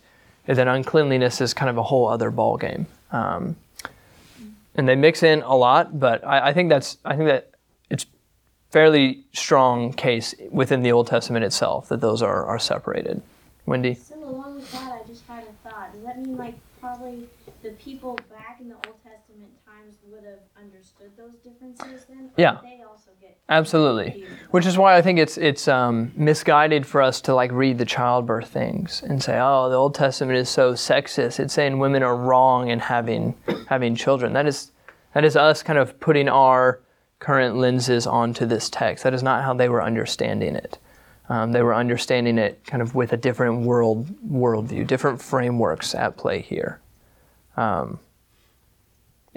[0.47, 2.87] And then uncleanliness is kind of a whole other ball game.
[3.11, 3.55] Um,
[4.75, 7.51] and they mix in a lot, but I, I think that's I think that
[7.89, 8.05] it's
[8.71, 13.21] fairly strong case within the Old Testament itself that those are, are separated.
[13.65, 13.95] Wendy?
[13.95, 15.93] So along with that, I just had a thought.
[15.93, 17.27] Does that mean like probably
[17.63, 22.31] the people back in the Old Testament times would have understood those differences then?
[22.37, 22.57] Yeah.
[22.63, 24.25] They also get Absolutely.
[24.51, 27.85] Which is why I think it's it's um, misguided for us to like read the
[27.85, 31.39] childbirth things and say, oh, the Old Testament is so sexist.
[31.39, 33.35] It's saying women are wrong in having
[33.67, 34.33] having children.
[34.33, 34.71] That is
[35.13, 36.79] that is us kind of putting our
[37.19, 39.03] current lenses onto this text.
[39.03, 40.77] That is not how they were understanding it.
[41.29, 46.17] Um, they were understanding it kind of with a different world worldview, different frameworks at
[46.17, 46.79] play here.
[47.55, 47.99] Um,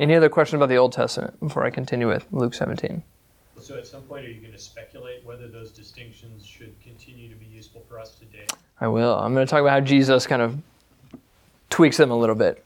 [0.01, 3.03] any other questions about the Old Testament before I continue with Luke 17?
[3.61, 7.37] So at some point, are you going to speculate whether those distinctions should continue to
[7.37, 8.47] be useful for us today?
[8.81, 9.15] I will.
[9.15, 10.59] I'm going to talk about how Jesus kind of
[11.69, 12.65] tweaks them a little bit.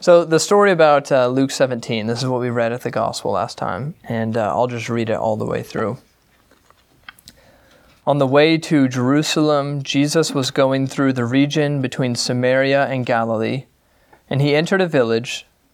[0.00, 3.32] So, the story about uh, Luke 17, this is what we read at the gospel
[3.32, 5.98] last time, and uh, I'll just read it all the way through.
[8.04, 13.66] On the way to Jerusalem, Jesus was going through the region between Samaria and Galilee,
[14.28, 15.46] and he entered a village.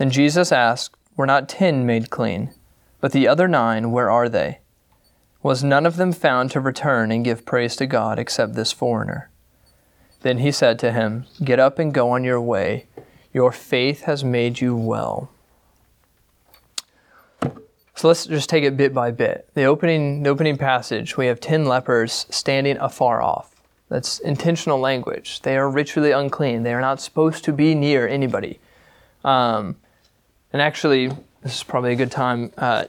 [0.00, 2.54] Then Jesus asked, Were not ten made clean?
[3.02, 4.60] But the other nine, where are they?
[5.42, 9.28] Was none of them found to return and give praise to God except this foreigner?
[10.22, 12.86] Then he said to him, Get up and go on your way.
[13.34, 15.30] Your faith has made you well.
[17.94, 19.50] So let's just take it bit by bit.
[19.52, 23.54] The opening, the opening passage, we have ten lepers standing afar off.
[23.90, 25.42] That's intentional language.
[25.42, 26.62] They are ritually unclean.
[26.62, 28.60] They are not supposed to be near anybody.
[29.22, 29.76] Um,
[30.52, 31.08] and actually,
[31.42, 32.52] this is probably a good time.
[32.56, 32.84] Uh,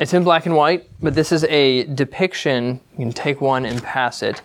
[0.00, 2.80] it's in black and white, but this is a depiction.
[2.92, 4.42] You can take one and pass it.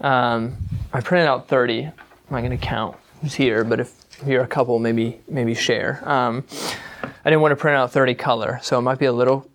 [0.00, 0.56] Um,
[0.92, 1.84] I printed out 30.
[1.84, 1.92] I'm
[2.30, 3.94] not going to count who's here, but if
[4.26, 6.02] you're a couple, maybe maybe share.
[6.08, 6.44] Um,
[7.02, 9.48] I didn't want to print out 30 color, so it might be a little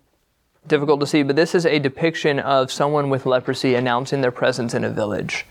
[0.66, 4.74] difficult to see, but this is a depiction of someone with leprosy announcing their presence
[4.74, 5.46] in a village.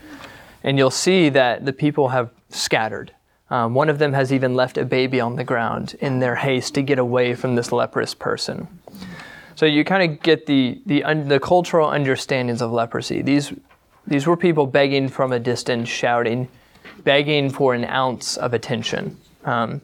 [0.64, 3.12] And you'll see that the people have scattered.
[3.54, 6.74] Um, one of them has even left a baby on the ground in their haste
[6.74, 8.68] to get away from this leprous person.
[9.54, 13.22] So you kind of get the, the, un, the cultural understandings of leprosy.
[13.22, 13.54] These,
[14.08, 16.48] these were people begging from a distance, shouting,
[17.04, 19.18] begging for an ounce of attention.
[19.46, 19.82] Um,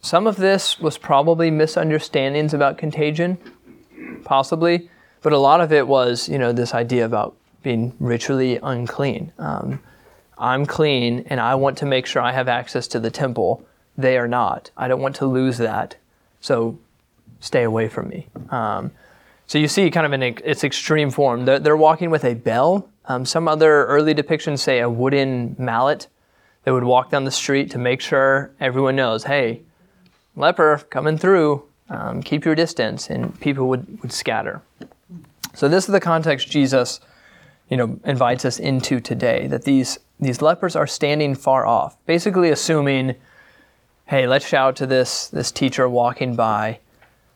[0.00, 3.36] some of this was probably misunderstandings about contagion,
[4.24, 4.88] possibly,
[5.20, 9.30] but a lot of it was, you know, this idea about being ritually unclean.
[9.38, 9.80] Um,
[10.38, 13.66] I'm clean and I want to make sure I have access to the temple.
[13.96, 14.70] They are not.
[14.76, 15.96] I don't want to lose that.
[16.40, 16.78] So
[17.40, 18.26] stay away from me.
[18.50, 18.90] Um,
[19.46, 21.44] so you see kind of in its extreme form.
[21.44, 22.88] They're, they're walking with a bell.
[23.06, 26.08] Um, some other early depictions say a wooden mallet.
[26.64, 29.62] They would walk down the street to make sure everyone knows, hey,
[30.34, 34.60] leper coming through, um, keep your distance, and people would, would scatter.
[35.54, 37.00] So this is the context Jesus,
[37.70, 42.50] you know, invites us into today, that these, these lepers are standing far off, basically
[42.50, 43.14] assuming,
[44.06, 46.78] hey, let's shout to this, this teacher walking by.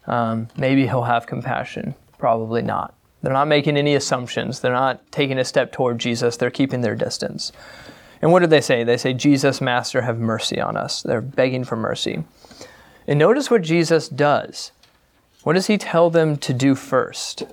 [0.07, 1.95] Um, maybe he'll have compassion.
[2.19, 2.95] Probably not.
[3.23, 4.61] They're not making any assumptions.
[4.61, 6.37] They're not taking a step toward Jesus.
[6.37, 7.53] They're keeping their distance.
[8.23, 8.85] And what do they say?
[8.85, 11.03] They say, Jesus, Master, have mercy on us.
[11.03, 12.25] They're begging for mercy.
[13.07, 14.73] And notice what Jesus does.
[15.43, 17.45] What does he tell them to do first?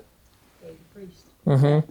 [1.46, 1.90] Mm-hmm.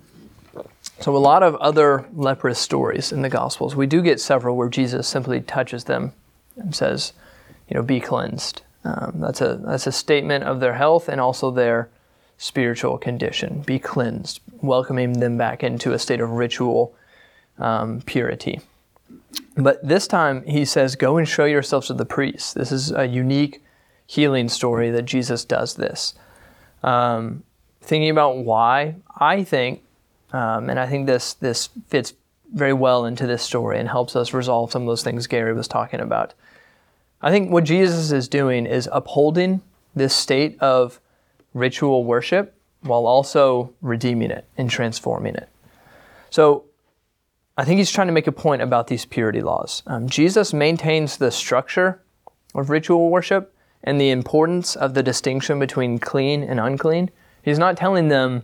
[0.99, 4.69] So, a lot of other leprous stories in the Gospels, we do get several where
[4.69, 6.13] Jesus simply touches them
[6.55, 7.13] and says,
[7.69, 8.63] you know, be cleansed.
[8.83, 11.89] Um, that's, a, that's a statement of their health and also their
[12.37, 13.61] spiritual condition.
[13.61, 16.95] Be cleansed, welcoming them back into a state of ritual
[17.59, 18.61] um, purity.
[19.55, 22.53] But this time he says, Go and show yourselves to the priests.
[22.53, 23.61] This is a unique
[24.05, 26.13] healing story that Jesus does this.
[26.83, 27.43] Um,
[27.81, 29.83] thinking about why, I think,
[30.31, 32.13] um, and I think this, this fits
[32.53, 35.67] very well into this story and helps us resolve some of those things Gary was
[35.67, 36.33] talking about.
[37.21, 39.61] I think what Jesus is doing is upholding
[39.95, 40.99] this state of
[41.53, 45.49] ritual worship while also redeeming it and transforming it.
[46.29, 46.65] So
[47.57, 49.81] I think he's trying to make a point about these purity laws.
[49.87, 52.01] Um, Jesus maintains the structure
[52.53, 53.53] of ritual worship
[53.83, 57.09] and the importance of the distinction between clean and unclean.
[57.41, 58.43] He's not telling them,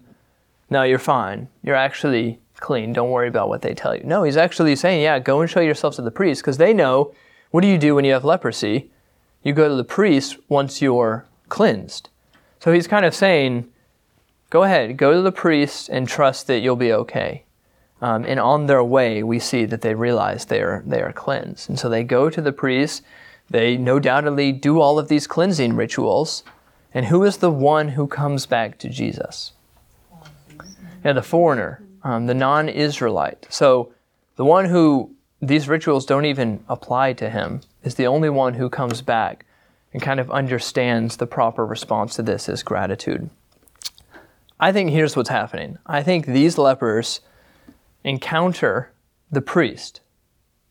[0.73, 1.47] no, you're fine.
[1.63, 2.93] You're actually clean.
[2.93, 4.03] Don't worry about what they tell you.
[4.03, 7.13] No, he's actually saying, yeah, go and show yourselves to the priest because they know
[7.53, 8.89] What do you do when you have leprosy?
[9.43, 12.09] You go to the priest once you're cleansed.
[12.59, 13.69] So he's kind of saying,
[14.49, 17.43] go ahead, go to the priest and trust that you'll be okay.
[18.01, 21.69] Um, and on their way, we see that they realize they are, they are cleansed.
[21.69, 23.03] And so they go to the priest.
[23.51, 26.43] They no doubtedly do all of these cleansing rituals.
[26.91, 29.53] And who is the one who comes back to Jesus?
[31.03, 33.47] Yeah, the foreigner, um, the non Israelite.
[33.49, 33.93] So
[34.35, 38.69] the one who these rituals don't even apply to him is the only one who
[38.69, 39.45] comes back
[39.91, 43.29] and kind of understands the proper response to this is gratitude.
[44.59, 45.77] I think here's what's happening.
[45.85, 47.19] I think these lepers
[48.03, 48.91] encounter
[49.29, 49.99] the priest,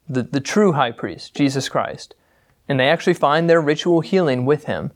[0.09, 2.15] the, the true high priest, Jesus Christ,
[2.69, 4.93] and they actually find their ritual healing with him.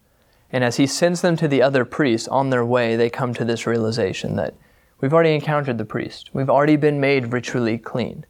[0.51, 3.45] And as he sends them to the other priests on their way, they come to
[3.45, 4.55] this realization that
[5.01, 8.25] we've already encountered the priest, we've already been made ritually clean.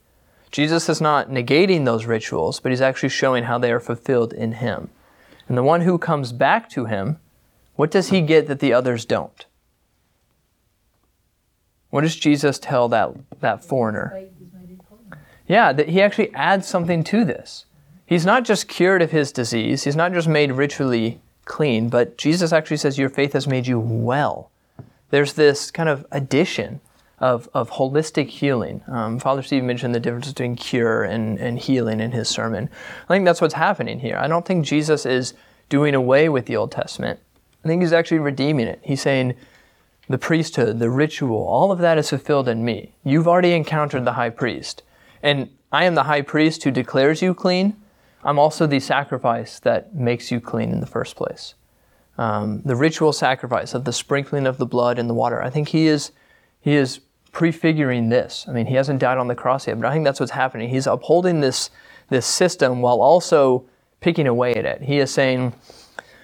[0.51, 4.53] Jesus is not negating those rituals, but he's actually showing how they are fulfilled in
[4.53, 4.89] him.
[5.49, 7.19] And the one who comes back to him,
[7.75, 9.45] what does he get that the others don't?
[11.91, 13.11] What does Jesus tell that,
[13.41, 14.29] that foreigner?
[15.47, 17.67] Yeah, that he actually adds something to this.
[18.05, 22.53] He's not just cured of his disease, he's not just made ritually clean, but Jesus
[22.53, 24.51] actually says, Your faith has made you well.
[25.11, 26.81] There's this kind of addition
[27.19, 28.83] of, of holistic healing.
[28.89, 32.69] Um, Father Steve mentioned the difference between cure and, and healing in his sermon.
[33.09, 34.19] I think that's what's happening here.
[34.19, 35.35] I don't think Jesus is
[35.69, 37.21] doing away with the Old Testament.
[37.65, 38.81] I think he's actually redeeming it.
[38.83, 39.35] He's saying,
[40.09, 42.93] the priesthood, the ritual, all of that is fulfilled in me.
[43.03, 44.83] You've already encountered the high priest.
[45.23, 47.77] And I am the high priest who declares you clean.
[48.23, 51.55] I'm also the sacrifice that makes you clean in the first place.
[52.19, 55.43] Um, the ritual sacrifice of the sprinkling of the blood in the water.
[55.43, 56.13] I think he is,
[56.61, 57.01] he is
[57.33, 58.47] prefiguring this.
[58.49, 60.71] I mean, he hasn't died on the cross yet, but I think that's what's happening.
[60.71, 61.71] He's upholding this,
[62.09, 63.67] this system while also
[64.01, 64.83] picking away at it.
[64.83, 65.53] He is saying,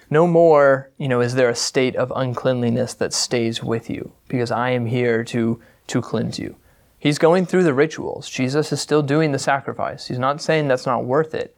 [0.09, 4.51] no more, you know, is there a state of uncleanliness that stays with you because
[4.51, 6.57] I am here to, to cleanse you.
[6.99, 8.29] He's going through the rituals.
[8.29, 10.07] Jesus is still doing the sacrifice.
[10.07, 11.57] He's not saying that's not worth it,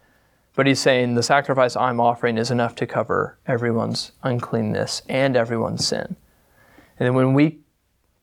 [0.54, 5.86] but he's saying the sacrifice I'm offering is enough to cover everyone's uncleanness and everyone's
[5.86, 6.16] sin.
[6.98, 7.58] And then when we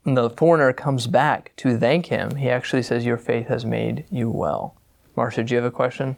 [0.03, 4.05] when the foreigner comes back to thank him, he actually says, Your faith has made
[4.09, 4.75] you well.
[5.15, 6.15] Marcia, do you have a question?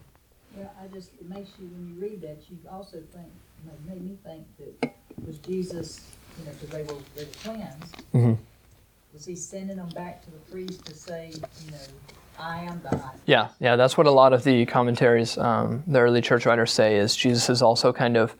[0.57, 3.27] Yeah, I just, it makes you, when you read that, you also think,
[3.65, 4.45] it made me think
[4.81, 4.95] that
[5.25, 8.03] was Jesus, you know, because they were, they were cleansed.
[8.13, 8.37] Mhm.
[9.13, 11.31] Was he sending them back to the priest to say,
[11.65, 11.77] you know,
[12.43, 13.11] I am high?
[13.25, 16.97] Yeah, yeah, that's what a lot of the commentaries, um, the early church writers say
[16.97, 18.35] is Jesus is also kind of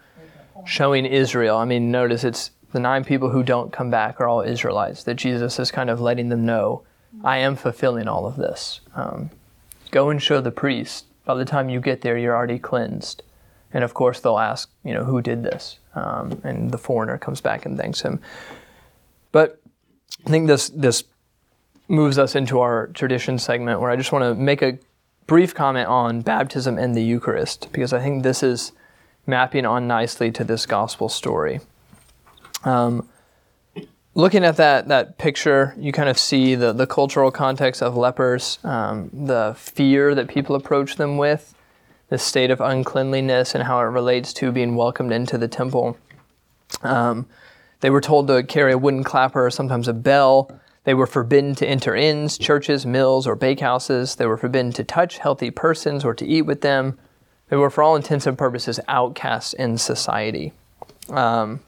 [0.65, 1.57] showing Israel.
[1.57, 5.15] I mean, notice it's the nine people who don't come back are all Israelites, that
[5.15, 6.83] Jesus is kind of letting them know,
[7.23, 8.81] I am fulfilling all of this.
[8.95, 9.29] Um,
[9.91, 11.05] go and show the priest.
[11.23, 13.23] By the time you get there, you're already cleansed.
[13.71, 15.79] And of course, they'll ask, you know, who did this?
[15.95, 18.19] Um, and the foreigner comes back and thanks him.
[19.31, 19.61] But
[20.25, 21.03] I think this this
[21.93, 24.77] moves us into our tradition segment where I just want to make a
[25.27, 28.73] brief comment on baptism and the Eucharist because I think this is
[29.25, 31.61] mapping on nicely to this gospel story.
[32.65, 33.07] Um,
[34.15, 38.59] looking at that that picture, you kind of see the, the cultural context of lepers,
[38.63, 41.55] um, the fear that people approach them with,
[42.09, 45.97] the state of uncleanliness, and how it relates to being welcomed into the temple.
[46.81, 47.27] Um,
[47.81, 50.59] they were told to carry a wooden clapper, sometimes a bell.
[50.83, 54.17] They were forbidden to enter inns, churches, mills, or bakehouses.
[54.17, 56.97] They were forbidden to touch healthy persons or to eat with them.
[57.49, 60.53] They were, for all intents and purposes, outcasts in society.
[61.09, 61.61] Um,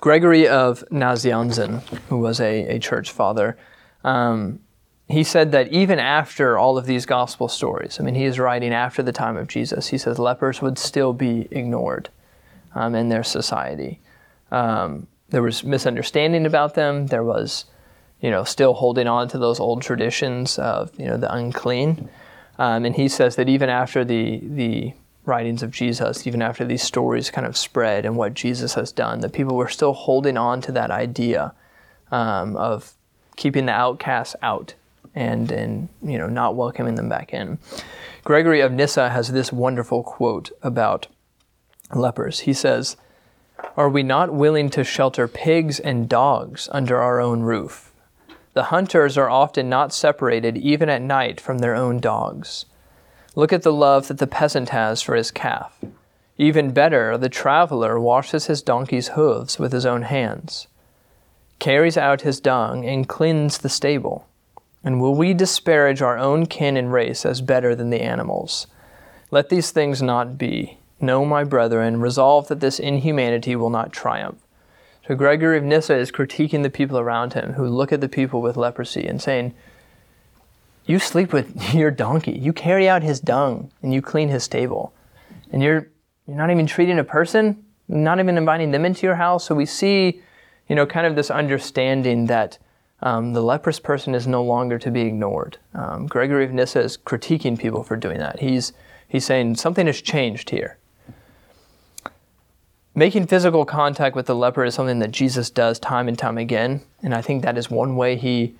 [0.00, 3.56] Gregory of Nazianzen, who was a, a church father,
[4.02, 4.60] um,
[5.08, 8.72] he said that even after all of these gospel stories, I mean, he is writing
[8.72, 12.08] after the time of Jesus, he says lepers would still be ignored
[12.74, 14.00] um, in their society.
[14.50, 17.06] Um, there was misunderstanding about them.
[17.06, 17.64] There was,
[18.20, 22.08] you know, still holding on to those old traditions of, you know, the unclean.
[22.58, 24.92] Um, and he says that even after the the
[25.24, 29.20] writings of Jesus, even after these stories kind of spread and what Jesus has done,
[29.20, 31.54] that people were still holding on to that idea
[32.10, 32.92] um, of
[33.36, 34.74] keeping the outcasts out
[35.14, 37.58] and and you know not welcoming them back in.
[38.24, 41.06] Gregory of Nyssa has this wonderful quote about
[41.94, 42.40] lepers.
[42.40, 42.96] He says,
[43.76, 47.92] "Are we not willing to shelter pigs and dogs under our own roof?
[48.54, 52.66] The hunters are often not separated even at night from their own dogs."
[53.34, 55.78] Look at the love that the peasant has for his calf.
[56.36, 60.66] Even better, the traveler washes his donkey's hooves with his own hands,
[61.58, 64.26] carries out his dung, and cleans the stable.
[64.84, 68.66] And will we disparage our own kin and race as better than the animals?
[69.30, 70.78] Let these things not be.
[71.02, 74.38] Know, my brethren, resolve that this inhumanity will not triumph.
[75.06, 78.40] So Gregory of Nyssa is critiquing the people around him who look at the people
[78.40, 79.52] with leprosy and saying,
[80.86, 84.94] You sleep with your donkey, you carry out his dung, and you clean his stable.
[85.50, 85.88] And you're
[86.26, 89.44] you're not even treating a person, not even inviting them into your house.
[89.44, 90.22] So we see,
[90.68, 92.58] you know, kind of this understanding that
[93.02, 95.58] um, the leprous person is no longer to be ignored.
[95.74, 98.38] Um, Gregory of Nyssa is critiquing people for doing that.
[98.38, 98.72] He's
[99.08, 100.78] he's saying something has changed here.
[102.94, 106.82] Making physical contact with the leper is something that Jesus does time and time again,
[107.02, 108.54] and I think that is one way he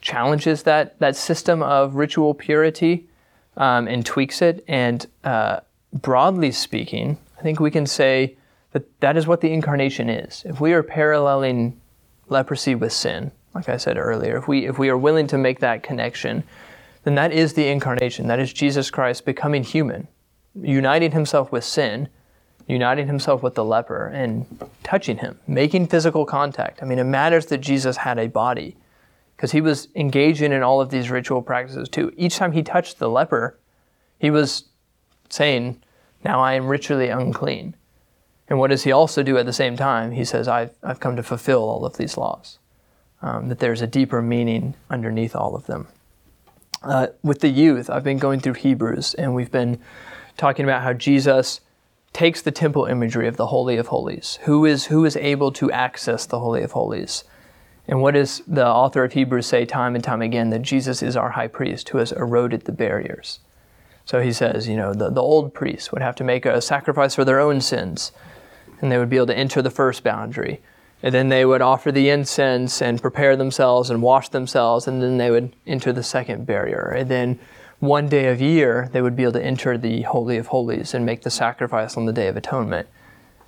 [0.00, 3.06] challenges that that system of ritual purity
[3.56, 4.64] um, and tweaks it.
[4.66, 5.60] And uh,
[5.92, 8.36] broadly speaking, I think we can say
[8.72, 10.42] that that is what the incarnation is.
[10.46, 11.78] If we are paralleling
[12.28, 15.60] leprosy with sin, like I said earlier, if we if we are willing to make
[15.60, 16.44] that connection,
[17.02, 18.26] then that is the incarnation.
[18.26, 20.08] That is Jesus Christ becoming human,
[20.54, 22.08] uniting himself with sin
[22.66, 24.46] uniting himself with the leper and
[24.82, 26.82] touching him, making physical contact.
[26.82, 28.76] I mean, it matters that Jesus had a body
[29.36, 32.12] because he was engaging in all of these ritual practices too.
[32.16, 33.58] Each time he touched the leper,
[34.18, 34.64] he was
[35.28, 35.82] saying,
[36.24, 37.76] Now I am ritually unclean.
[38.48, 40.12] And what does he also do at the same time?
[40.12, 42.58] He says, I've, I've come to fulfill all of these laws.
[43.22, 45.88] Um, that there's a deeper meaning underneath all of them.
[46.82, 49.80] Uh, with the youth, I've been going through Hebrews, and we've been
[50.36, 51.60] talking about how Jesus
[52.14, 54.38] takes the temple imagery of the Holy of Holies.
[54.44, 57.24] Who is, who is able to access the Holy of Holies?
[57.86, 60.48] And what does the author of Hebrews say time and time again?
[60.50, 63.40] That Jesus is our high priest who has eroded the barriers.
[64.06, 67.14] So he says, you know, the, the old priests would have to make a sacrifice
[67.14, 68.12] for their own sins,
[68.80, 70.62] and they would be able to enter the first boundary.
[71.02, 75.18] And then they would offer the incense and prepare themselves and wash themselves, and then
[75.18, 76.94] they would enter the second barrier.
[76.96, 77.38] And then
[77.84, 81.04] one day of year, they would be able to enter the Holy of Holies and
[81.04, 82.88] make the sacrifice on the Day of Atonement.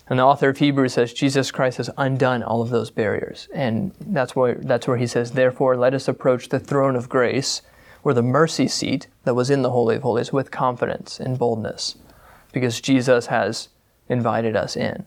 [0.09, 3.49] And the author of Hebrews says Jesus Christ has undone all of those barriers.
[3.53, 7.63] And that's where, that's where he says, Therefore, let us approach the throne of grace,
[8.05, 11.97] or the mercy seat that was in the Holy of Holies, with confidence and boldness,
[12.53, 13.69] because Jesus has
[14.09, 15.05] invited us in.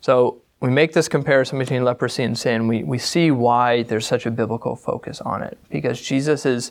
[0.00, 2.68] So we make this comparison between leprosy and sin.
[2.68, 6.70] We, we see why there's such a biblical focus on it, because Jesus is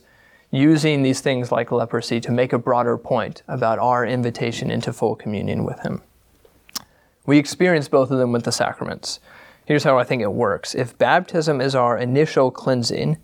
[0.52, 5.16] using these things like leprosy to make a broader point about our invitation into full
[5.16, 6.02] communion with Him.
[7.26, 9.20] We experience both of them with the sacraments.
[9.66, 10.76] Here's how I think it works.
[10.76, 13.18] If baptism is our initial cleansing,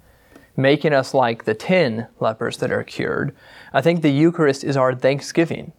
[0.55, 3.35] making us like the 10 lepers that are cured,
[3.73, 5.73] I think the Eucharist is our thanksgiving.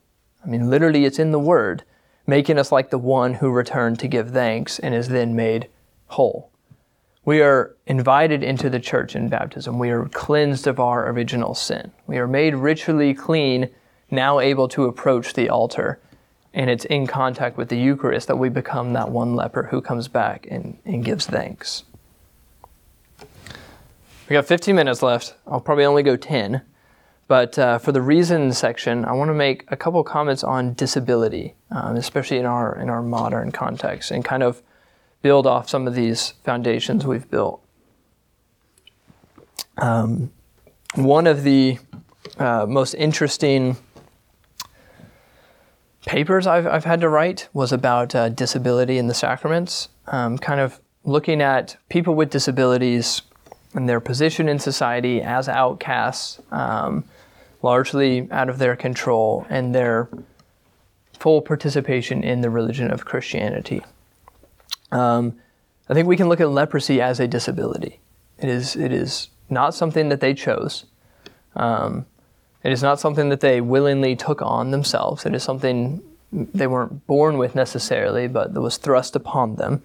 [0.44, 1.84] I mean, literally, it's in the Word,
[2.26, 5.68] making us like the one who returned to give thanks and is then made
[6.08, 6.47] whole.
[7.28, 9.78] We are invited into the church in baptism.
[9.78, 11.92] We are cleansed of our original sin.
[12.06, 13.68] We are made ritually clean,
[14.10, 16.00] now able to approach the altar.
[16.54, 20.08] And it's in contact with the Eucharist that we become that one leper who comes
[20.08, 21.84] back and, and gives thanks.
[23.20, 25.34] We got 15 minutes left.
[25.46, 26.62] I'll probably only go 10.
[27.26, 31.56] But uh, for the reasons section, I want to make a couple comments on disability,
[31.72, 34.62] um, especially in our in our modern context, and kind of
[35.22, 37.62] build off some of these foundations we've built.
[39.76, 40.30] Um,
[40.94, 41.78] one of the
[42.38, 43.76] uh, most interesting
[46.06, 50.60] papers I've, I've had to write was about uh, disability in the sacraments, um, kind
[50.60, 53.22] of looking at people with disabilities
[53.74, 57.04] and their position in society as outcasts, um,
[57.62, 60.08] largely out of their control, and their
[61.18, 63.82] full participation in the religion of Christianity.
[64.92, 65.38] Um,
[65.88, 68.00] I think we can look at leprosy as a disability.
[68.38, 70.84] It is, it is not something that they chose.
[71.56, 72.06] Um,
[72.62, 75.24] it is not something that they willingly took on themselves.
[75.24, 79.82] It is something they weren't born with necessarily, but that was thrust upon them.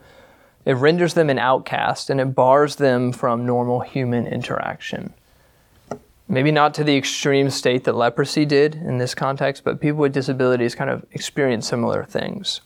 [0.66, 5.14] It renders them an outcast and it bars them from normal human interaction.
[6.28, 10.14] Maybe not to the extreme state that leprosy did in this context, but people with
[10.14, 12.62] disabilities kind of experience similar things.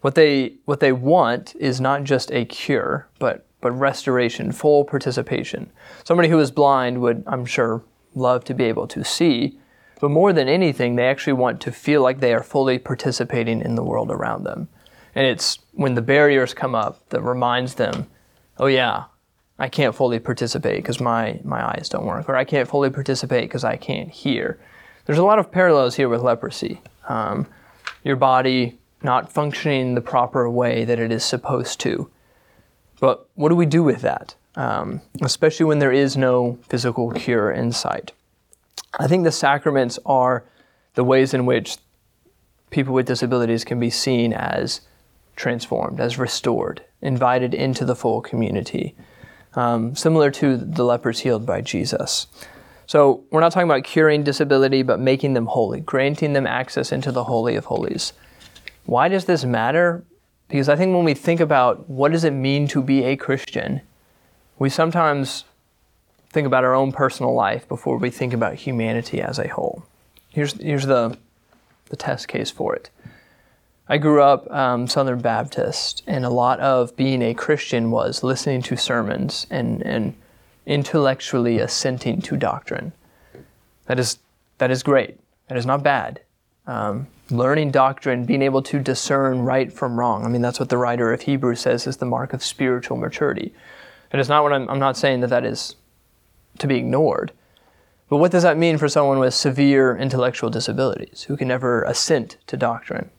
[0.00, 5.70] What they what they want is not just a cure, but but restoration, full participation.
[6.04, 7.82] Somebody who is blind would, I'm sure,
[8.14, 9.58] love to be able to see,
[10.00, 13.74] but more than anything, they actually want to feel like they are fully participating in
[13.74, 14.68] the world around them.
[15.14, 18.06] And it's when the barriers come up that reminds them,
[18.58, 19.04] oh yeah,
[19.58, 23.44] I can't fully participate because my, my eyes don't work, or I can't fully participate
[23.44, 24.60] because I can't hear.
[25.06, 26.80] There's a lot of parallels here with leprosy.
[27.08, 27.46] Um,
[28.04, 32.10] your body not functioning the proper way that it is supposed to.
[33.00, 37.50] But what do we do with that, um, especially when there is no physical cure
[37.50, 38.12] in sight?
[38.98, 40.44] I think the sacraments are
[40.94, 41.76] the ways in which
[42.70, 44.80] people with disabilities can be seen as
[45.36, 48.96] transformed, as restored, invited into the full community,
[49.54, 52.26] um, similar to the lepers healed by Jesus.
[52.86, 57.12] So we're not talking about curing disability, but making them holy, granting them access into
[57.12, 58.12] the Holy of Holies.
[58.88, 60.02] Why does this matter?
[60.48, 63.82] Because I think when we think about what does it mean to be a Christian,
[64.58, 65.44] we sometimes
[66.30, 69.84] think about our own personal life before we think about humanity as a whole.
[70.30, 71.18] Here's, here's the,
[71.90, 72.88] the test case for it.
[73.90, 78.62] I grew up um, Southern Baptist, and a lot of being a Christian was listening
[78.62, 80.14] to sermons and, and
[80.64, 82.92] intellectually assenting to doctrine.
[83.84, 84.18] That is,
[84.56, 85.20] that is great.
[85.48, 86.22] That is not bad.
[86.66, 90.24] Um, learning doctrine, being able to discern right from wrong.
[90.24, 93.52] I mean, that's what the writer of Hebrews says is the mark of spiritual maturity.
[94.10, 95.76] And It is not what I'm, I'm not saying that that is
[96.58, 97.32] to be ignored.
[98.08, 102.38] But what does that mean for someone with severe intellectual disabilities who can never assent
[102.46, 103.10] to doctrine?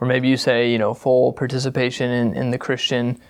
[0.00, 3.20] Or maybe you say, you know, full participation in, in the Christian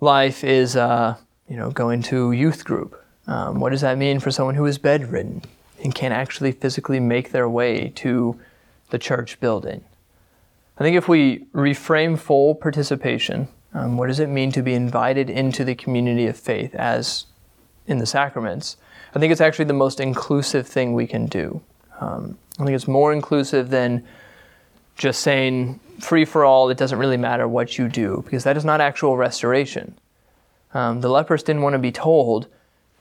[0.00, 1.16] life is, uh,
[1.48, 3.00] you know, going to youth group.
[3.28, 5.42] Um, what does that mean for someone who is bedridden
[5.82, 8.38] and can't actually physically make their way to
[8.94, 9.82] the church building?
[10.78, 15.28] I think if we reframe full participation, um, what does it mean to be invited
[15.28, 17.26] into the community of faith as
[17.88, 18.76] in the sacraments?
[19.12, 21.60] I think it's actually the most inclusive thing we can do.
[22.00, 24.06] Um, I think it's more inclusive than
[24.96, 28.64] just saying free for all, it doesn't really matter what you do, because that is
[28.64, 29.98] not actual restoration.
[30.72, 32.46] Um, the lepers didn't want to be told,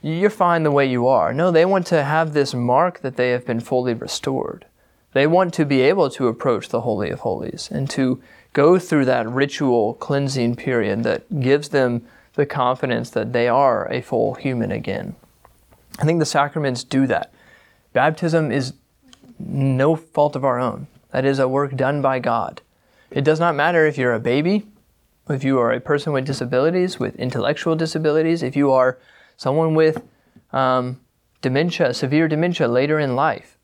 [0.02, 1.34] you're fine the way you are.
[1.34, 4.66] No, they want to have this mark that they have been fully restored.
[5.14, 8.22] They want to be able to approach the Holy of Holies and to
[8.53, 12.05] go through that ritual cleansing period that gives them
[12.36, 15.16] the confidence that they are a full human again.
[15.99, 17.32] I think the sacraments do that.
[17.93, 18.74] Baptism is
[19.39, 20.88] no fault of our own.
[21.11, 22.61] That is a work done by God.
[23.11, 24.66] It does not matter if you're a baby,
[25.30, 28.97] if you are a person with disabilities, with intellectual disabilities, if you are
[29.38, 30.03] someone with
[30.51, 30.99] um,
[31.41, 33.57] dementia, severe dementia later in life.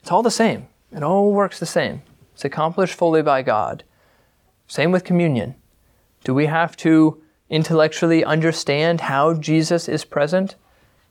[0.00, 0.66] It's all the same.
[0.94, 2.02] It all works the same.
[2.34, 3.84] It's accomplished fully by God.
[4.66, 5.54] Same with communion.
[6.22, 10.56] Do we have to intellectually understand how Jesus is present?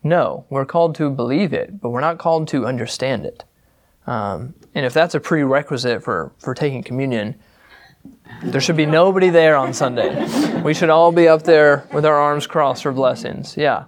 [0.03, 3.43] No, we're called to believe it, but we're not called to understand it.
[4.05, 7.35] Um, and if that's a prerequisite for, for taking communion,
[8.43, 10.61] there should be nobody there on Sunday.
[10.61, 13.55] We should all be up there with our arms crossed for blessings.
[13.55, 13.85] Yeah.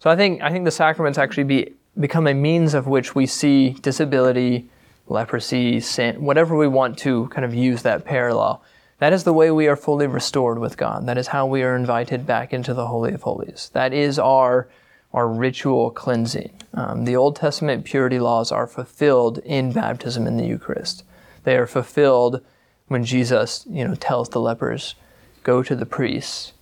[0.00, 3.26] So I think I think the sacraments actually be become a means of which we
[3.26, 4.68] see disability,
[5.06, 8.62] leprosy, sin, whatever we want to kind of use that parallel.
[8.98, 11.06] That is the way we are fully restored with God.
[11.06, 13.70] That is how we are invited back into the Holy of Holies.
[13.72, 14.68] That is our
[15.12, 16.50] our ritual cleansing.
[16.72, 21.04] Um, the Old Testament purity laws are fulfilled in baptism in the Eucharist.
[21.44, 22.40] They are fulfilled
[22.88, 24.96] when Jesus, you know, tells the lepers,
[25.44, 26.52] "Go to the priests,"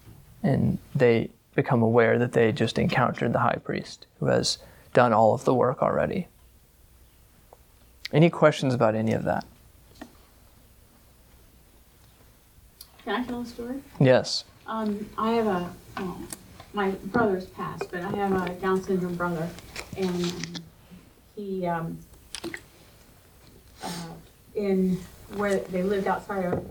[0.43, 4.59] and they become aware that they just encountered the high priest who has
[4.93, 6.29] done all of the work already.
[8.13, 9.45] Any questions about any of that?
[13.05, 13.83] Can I tell a story?
[13.99, 14.45] Yes.
[14.67, 16.19] Um, I have a, oh,
[16.73, 19.49] my brother's passed, but I have a Down syndrome brother,
[19.97, 20.55] and um,
[21.35, 21.99] he, um,
[23.83, 24.09] uh,
[24.55, 25.01] in
[25.35, 26.65] where they lived outside of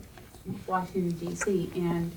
[0.68, 1.72] Washington D.C.
[1.76, 2.12] and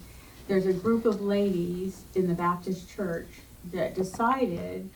[0.47, 3.29] there's a group of ladies in the Baptist church
[3.73, 4.89] that decided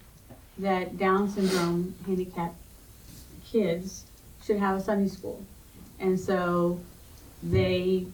[0.59, 2.57] that Down syndrome handicapped
[3.45, 4.05] kids
[4.49, 5.45] should have a Sunday school,
[6.01, 6.81] and so
[7.43, 8.07] they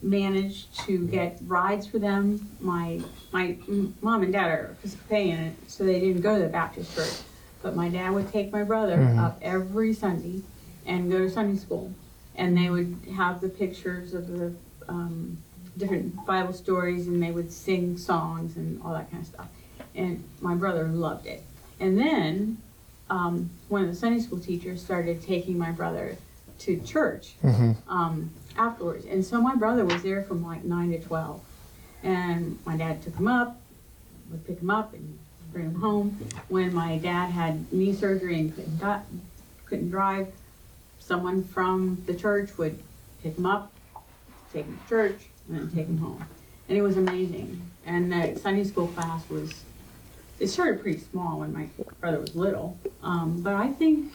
[0.00, 2.48] managed to get rides for them.
[2.58, 3.02] My
[3.32, 3.56] my
[4.00, 4.76] mom and dad are
[5.10, 7.12] paying it, so they didn't go to the Baptist church.
[7.62, 9.18] But my dad would take my brother Mhm.
[9.18, 10.40] up every Sunday
[10.86, 11.92] and go to Sunday school,
[12.34, 14.52] and they would have the pictures of the
[14.88, 15.36] um,
[15.76, 19.48] different Bible stories, and they would sing songs and all that kind of stuff.
[19.94, 21.42] And my brother loved it.
[21.78, 22.56] And then
[23.10, 26.16] um, one of the Sunday school teachers started taking my brother
[26.60, 27.72] to church Mm-hmm.
[27.90, 29.06] um, afterwards.
[29.06, 31.40] And so my brother was there from like nine to twelve,
[32.02, 33.60] and my dad took him up,
[34.30, 35.18] would pick him up and
[35.52, 36.18] bring him home.
[36.48, 39.02] When my dad had knee surgery and couldn't di-
[39.66, 40.28] couldn't drive,
[40.98, 42.78] someone from the church would
[43.22, 43.72] pick him up,
[44.52, 46.24] take him to church, and then take him home.
[46.68, 47.62] And it was amazing.
[47.86, 49.64] And the Sunday school class was.
[50.40, 51.68] It started pretty small when my
[52.00, 54.12] brother was little, um, but I think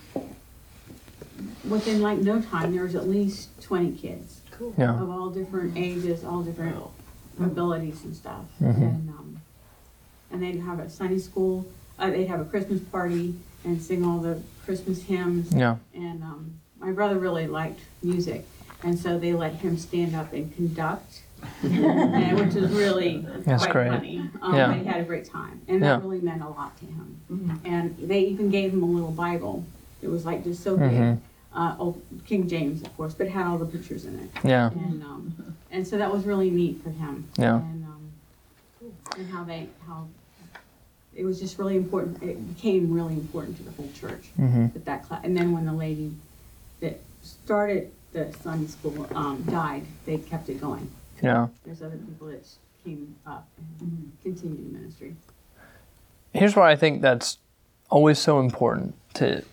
[1.67, 4.39] within like no time, there was at least twenty kids
[4.77, 5.01] Yeah.
[5.01, 6.77] of all different ages, all different
[7.39, 8.45] abilities and stuff.
[8.61, 8.77] Mhm.
[8.77, 9.37] And, um,
[10.31, 11.65] and they'd have a Sunday school,
[11.99, 15.51] uh, they'd have a Christmas party, and sing all the Christmas hymns.
[15.53, 15.77] Yeah.
[15.93, 18.47] And um, my brother really liked music,
[18.81, 21.22] and so they let him stand up and conduct,
[21.63, 23.87] and, which is really That's quite great.
[23.89, 24.29] funny.
[24.41, 24.67] Um, Yeah.
[24.67, 25.99] but He had a great time, and that Yeah.
[26.01, 27.59] really meant a lot to him.
[27.65, 29.63] And they even gave him a little Bible.
[30.01, 30.91] It was like just so big.
[30.91, 31.17] Mhm.
[31.55, 34.29] Uh, old King James, of course, but had all the pictures in it.
[34.43, 34.71] Yeah.
[34.71, 37.25] And um, and so that was really neat for him.
[37.37, 37.57] Yeah.
[37.57, 38.11] And um,
[39.17, 40.07] and how they how
[41.15, 42.21] it was just really important.
[42.23, 45.21] It became really important to the whole church hmm that that class.
[45.23, 46.11] And then when the lady
[46.81, 50.89] that started the Sunday school um, died, they kept it going.
[51.23, 51.47] Yeah.
[51.63, 52.45] There's other people that
[52.83, 53.47] came up
[53.79, 55.15] and continued the ministry.
[56.33, 57.37] Here's why I think that's
[57.89, 59.43] always so important to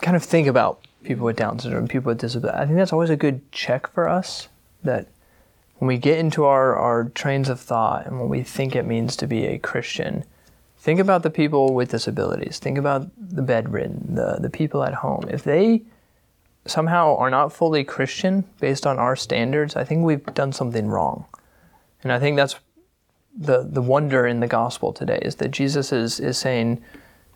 [0.00, 2.58] kind of think about people with Down syndrome, people with disability.
[2.58, 4.48] I think that's always a good check for us
[4.82, 5.06] that
[5.78, 9.14] when we get into our, our trains of thought and when we think it means
[9.16, 10.24] to be a Christian,
[10.78, 12.58] think about the people with disabilities.
[12.58, 15.28] Think about the bedridden, the, the people at home.
[15.30, 15.82] If they
[16.66, 21.26] somehow are not fully Christian based on our standards, I think we've done something wrong.
[22.02, 22.56] And I think that's
[23.36, 26.82] the, the wonder in the gospel today is that Jesus is, is saying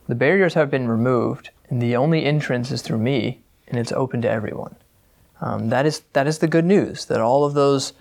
[0.09, 4.22] the barriers have been removed and the only entrance is through me and it's open
[4.22, 4.77] to everyone.
[5.41, 7.93] Um, that is that is the good news that all of those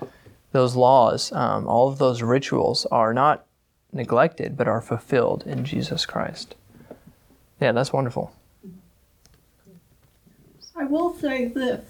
[0.53, 3.45] those laws, um, all of those rituals are not
[3.91, 6.55] neglected but are fulfilled in Jesus Christ.
[7.59, 8.33] Yeah, that's wonderful.
[10.75, 11.85] I will say this,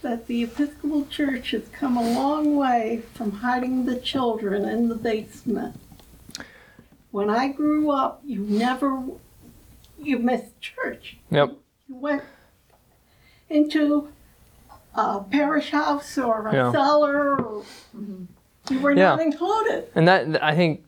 [0.00, 4.94] that the Episcopal Church has come a long way from hiding the children in the
[4.94, 5.78] basement.
[7.10, 9.02] When I grew up, you never,
[9.98, 11.18] you missed church.
[11.30, 11.54] Yep.
[11.88, 12.22] You went
[13.50, 14.08] into
[14.94, 16.72] a parish house or a Yeah.
[16.72, 17.62] cellar, or
[17.94, 18.24] mm-hmm.
[18.70, 19.16] you were Yeah.
[19.16, 19.88] not included.
[19.94, 20.82] And that I think,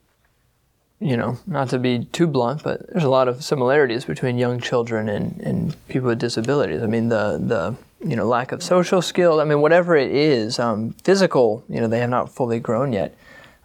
[1.00, 4.60] you know, not to be too blunt, but there's a lot of similarities between young
[4.60, 6.82] children and, and people with disabilities.
[6.82, 7.76] I mean, the the
[8.06, 9.40] you know lack of social skill.
[9.40, 11.62] I mean, whatever it is, um, physical.
[11.68, 13.16] You know, they have not fully grown yet.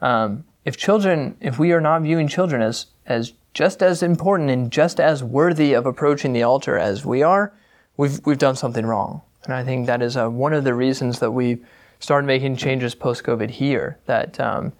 [0.01, 4.71] Um, if children, if we are not viewing children as as just as important and
[4.71, 7.51] just as worthy of approaching the altar as we are,
[7.97, 9.21] we've we've done something wrong.
[9.45, 11.57] And I think that is uh, one of the reasons that we
[11.99, 13.97] started making changes post COVID here.
[14.05, 14.71] That um,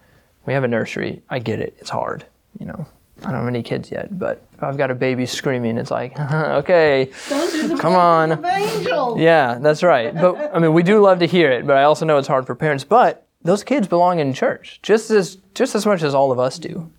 [0.45, 1.24] we have a nursery.
[1.32, 1.76] I get it.
[1.80, 2.26] It's hard.
[2.60, 2.86] You know,
[3.22, 6.20] I don't have any kids yet, but if I've got a baby screaming, it's like,
[6.20, 9.20] okay, Those are the Come on.
[9.20, 10.14] yeah, that's right.
[10.14, 12.45] But I mean, we do love to hear it, but I also know it's hard
[12.45, 12.84] for parents.
[12.84, 16.58] But those kids belong in church just as just as much as all of us
[16.60, 16.91] do,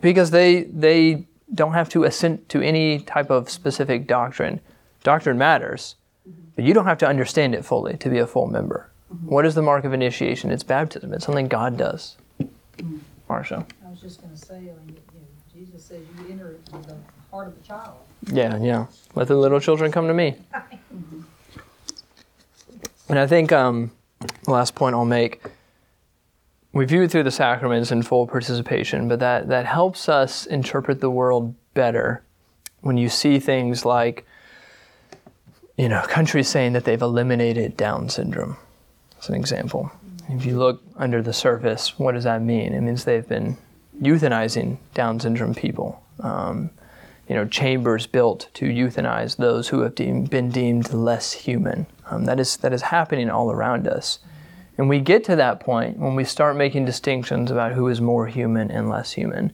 [0.00, 4.60] because they they don't have to assent to any type of specific doctrine.
[5.02, 5.96] Doctrine matters,
[6.54, 8.90] but you don't have to understand it fully to be a full member.
[9.12, 9.28] Mm-hmm.
[9.28, 10.50] What is the mark of initiation?
[10.50, 11.12] It's baptism.
[11.14, 12.16] It's something God does.
[12.40, 12.98] Mm-hmm.
[13.28, 13.66] Marsha.
[14.02, 16.96] Was just gonna say, I mean, you know, Jesus says you enter into the
[17.30, 17.98] heart of a child.
[18.32, 18.86] Yeah, yeah.
[19.14, 20.36] Let the little children come to me.
[23.08, 23.90] And I think um,
[24.44, 25.42] the last point I'll make
[26.72, 31.00] we view it through the sacraments in full participation, but that, that helps us interpret
[31.00, 32.22] the world better
[32.80, 34.24] when you see things like,
[35.76, 38.56] you know, countries saying that they've eliminated Down syndrome,
[39.18, 39.90] as an example.
[40.28, 42.72] If you look under the surface, what does that mean?
[42.72, 43.56] It means they've been
[44.00, 46.02] euthanizing Down syndrome people.
[46.20, 46.70] Um,
[47.28, 51.86] you know, chambers built to euthanize those who have been deemed less human.
[52.10, 54.18] Um, that is that is happening all around us,
[54.76, 58.26] and we get to that point when we start making distinctions about who is more
[58.26, 59.52] human and less human,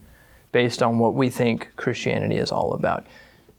[0.53, 3.05] based on what we think Christianity is all about.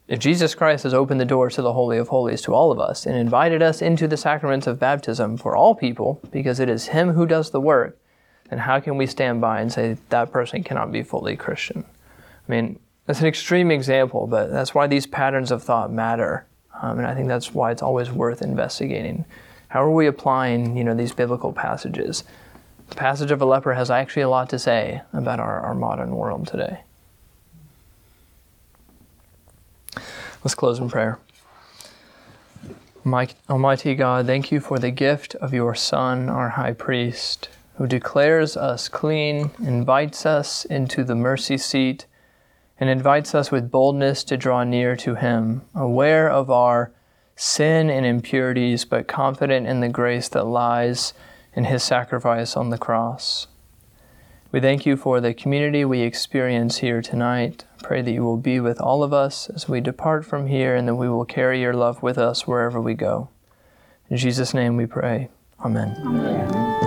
[0.07, 2.79] If Jesus Christ has opened the door to the Holy of Holies to all of
[2.79, 6.87] us and invited us into the sacraments of baptism for all people, because it is
[6.87, 7.99] Him who does the work,
[8.49, 11.83] then how can we stand by and say that person cannot be fully Christian?
[12.47, 16.45] I mean, that's an extreme example, but that's why these patterns of thought matter.
[16.81, 19.25] Um, and I think that's why it's always worth investigating.
[19.69, 22.23] How are we applying, you know, these biblical passages?
[22.89, 26.15] The passage of a leper has actually a lot to say about our, our modern
[26.15, 26.79] world today.
[30.43, 31.19] Let's close in prayer.
[33.03, 37.87] My, Almighty God, thank you for the gift of your Son, our high priest, who
[37.87, 42.05] declares us clean, invites us into the mercy seat,
[42.79, 46.91] and invites us with boldness to draw near to him, aware of our
[47.35, 51.13] sin and impurities, but confident in the grace that lies
[51.53, 53.47] in his sacrifice on the cross.
[54.51, 57.65] We thank you for the community we experience here tonight.
[57.83, 60.87] Pray that you will be with all of us as we depart from here and
[60.87, 63.29] that we will carry your love with us wherever we go.
[64.09, 65.29] In Jesus' name we pray.
[65.59, 65.95] Amen.
[65.99, 66.86] Amen.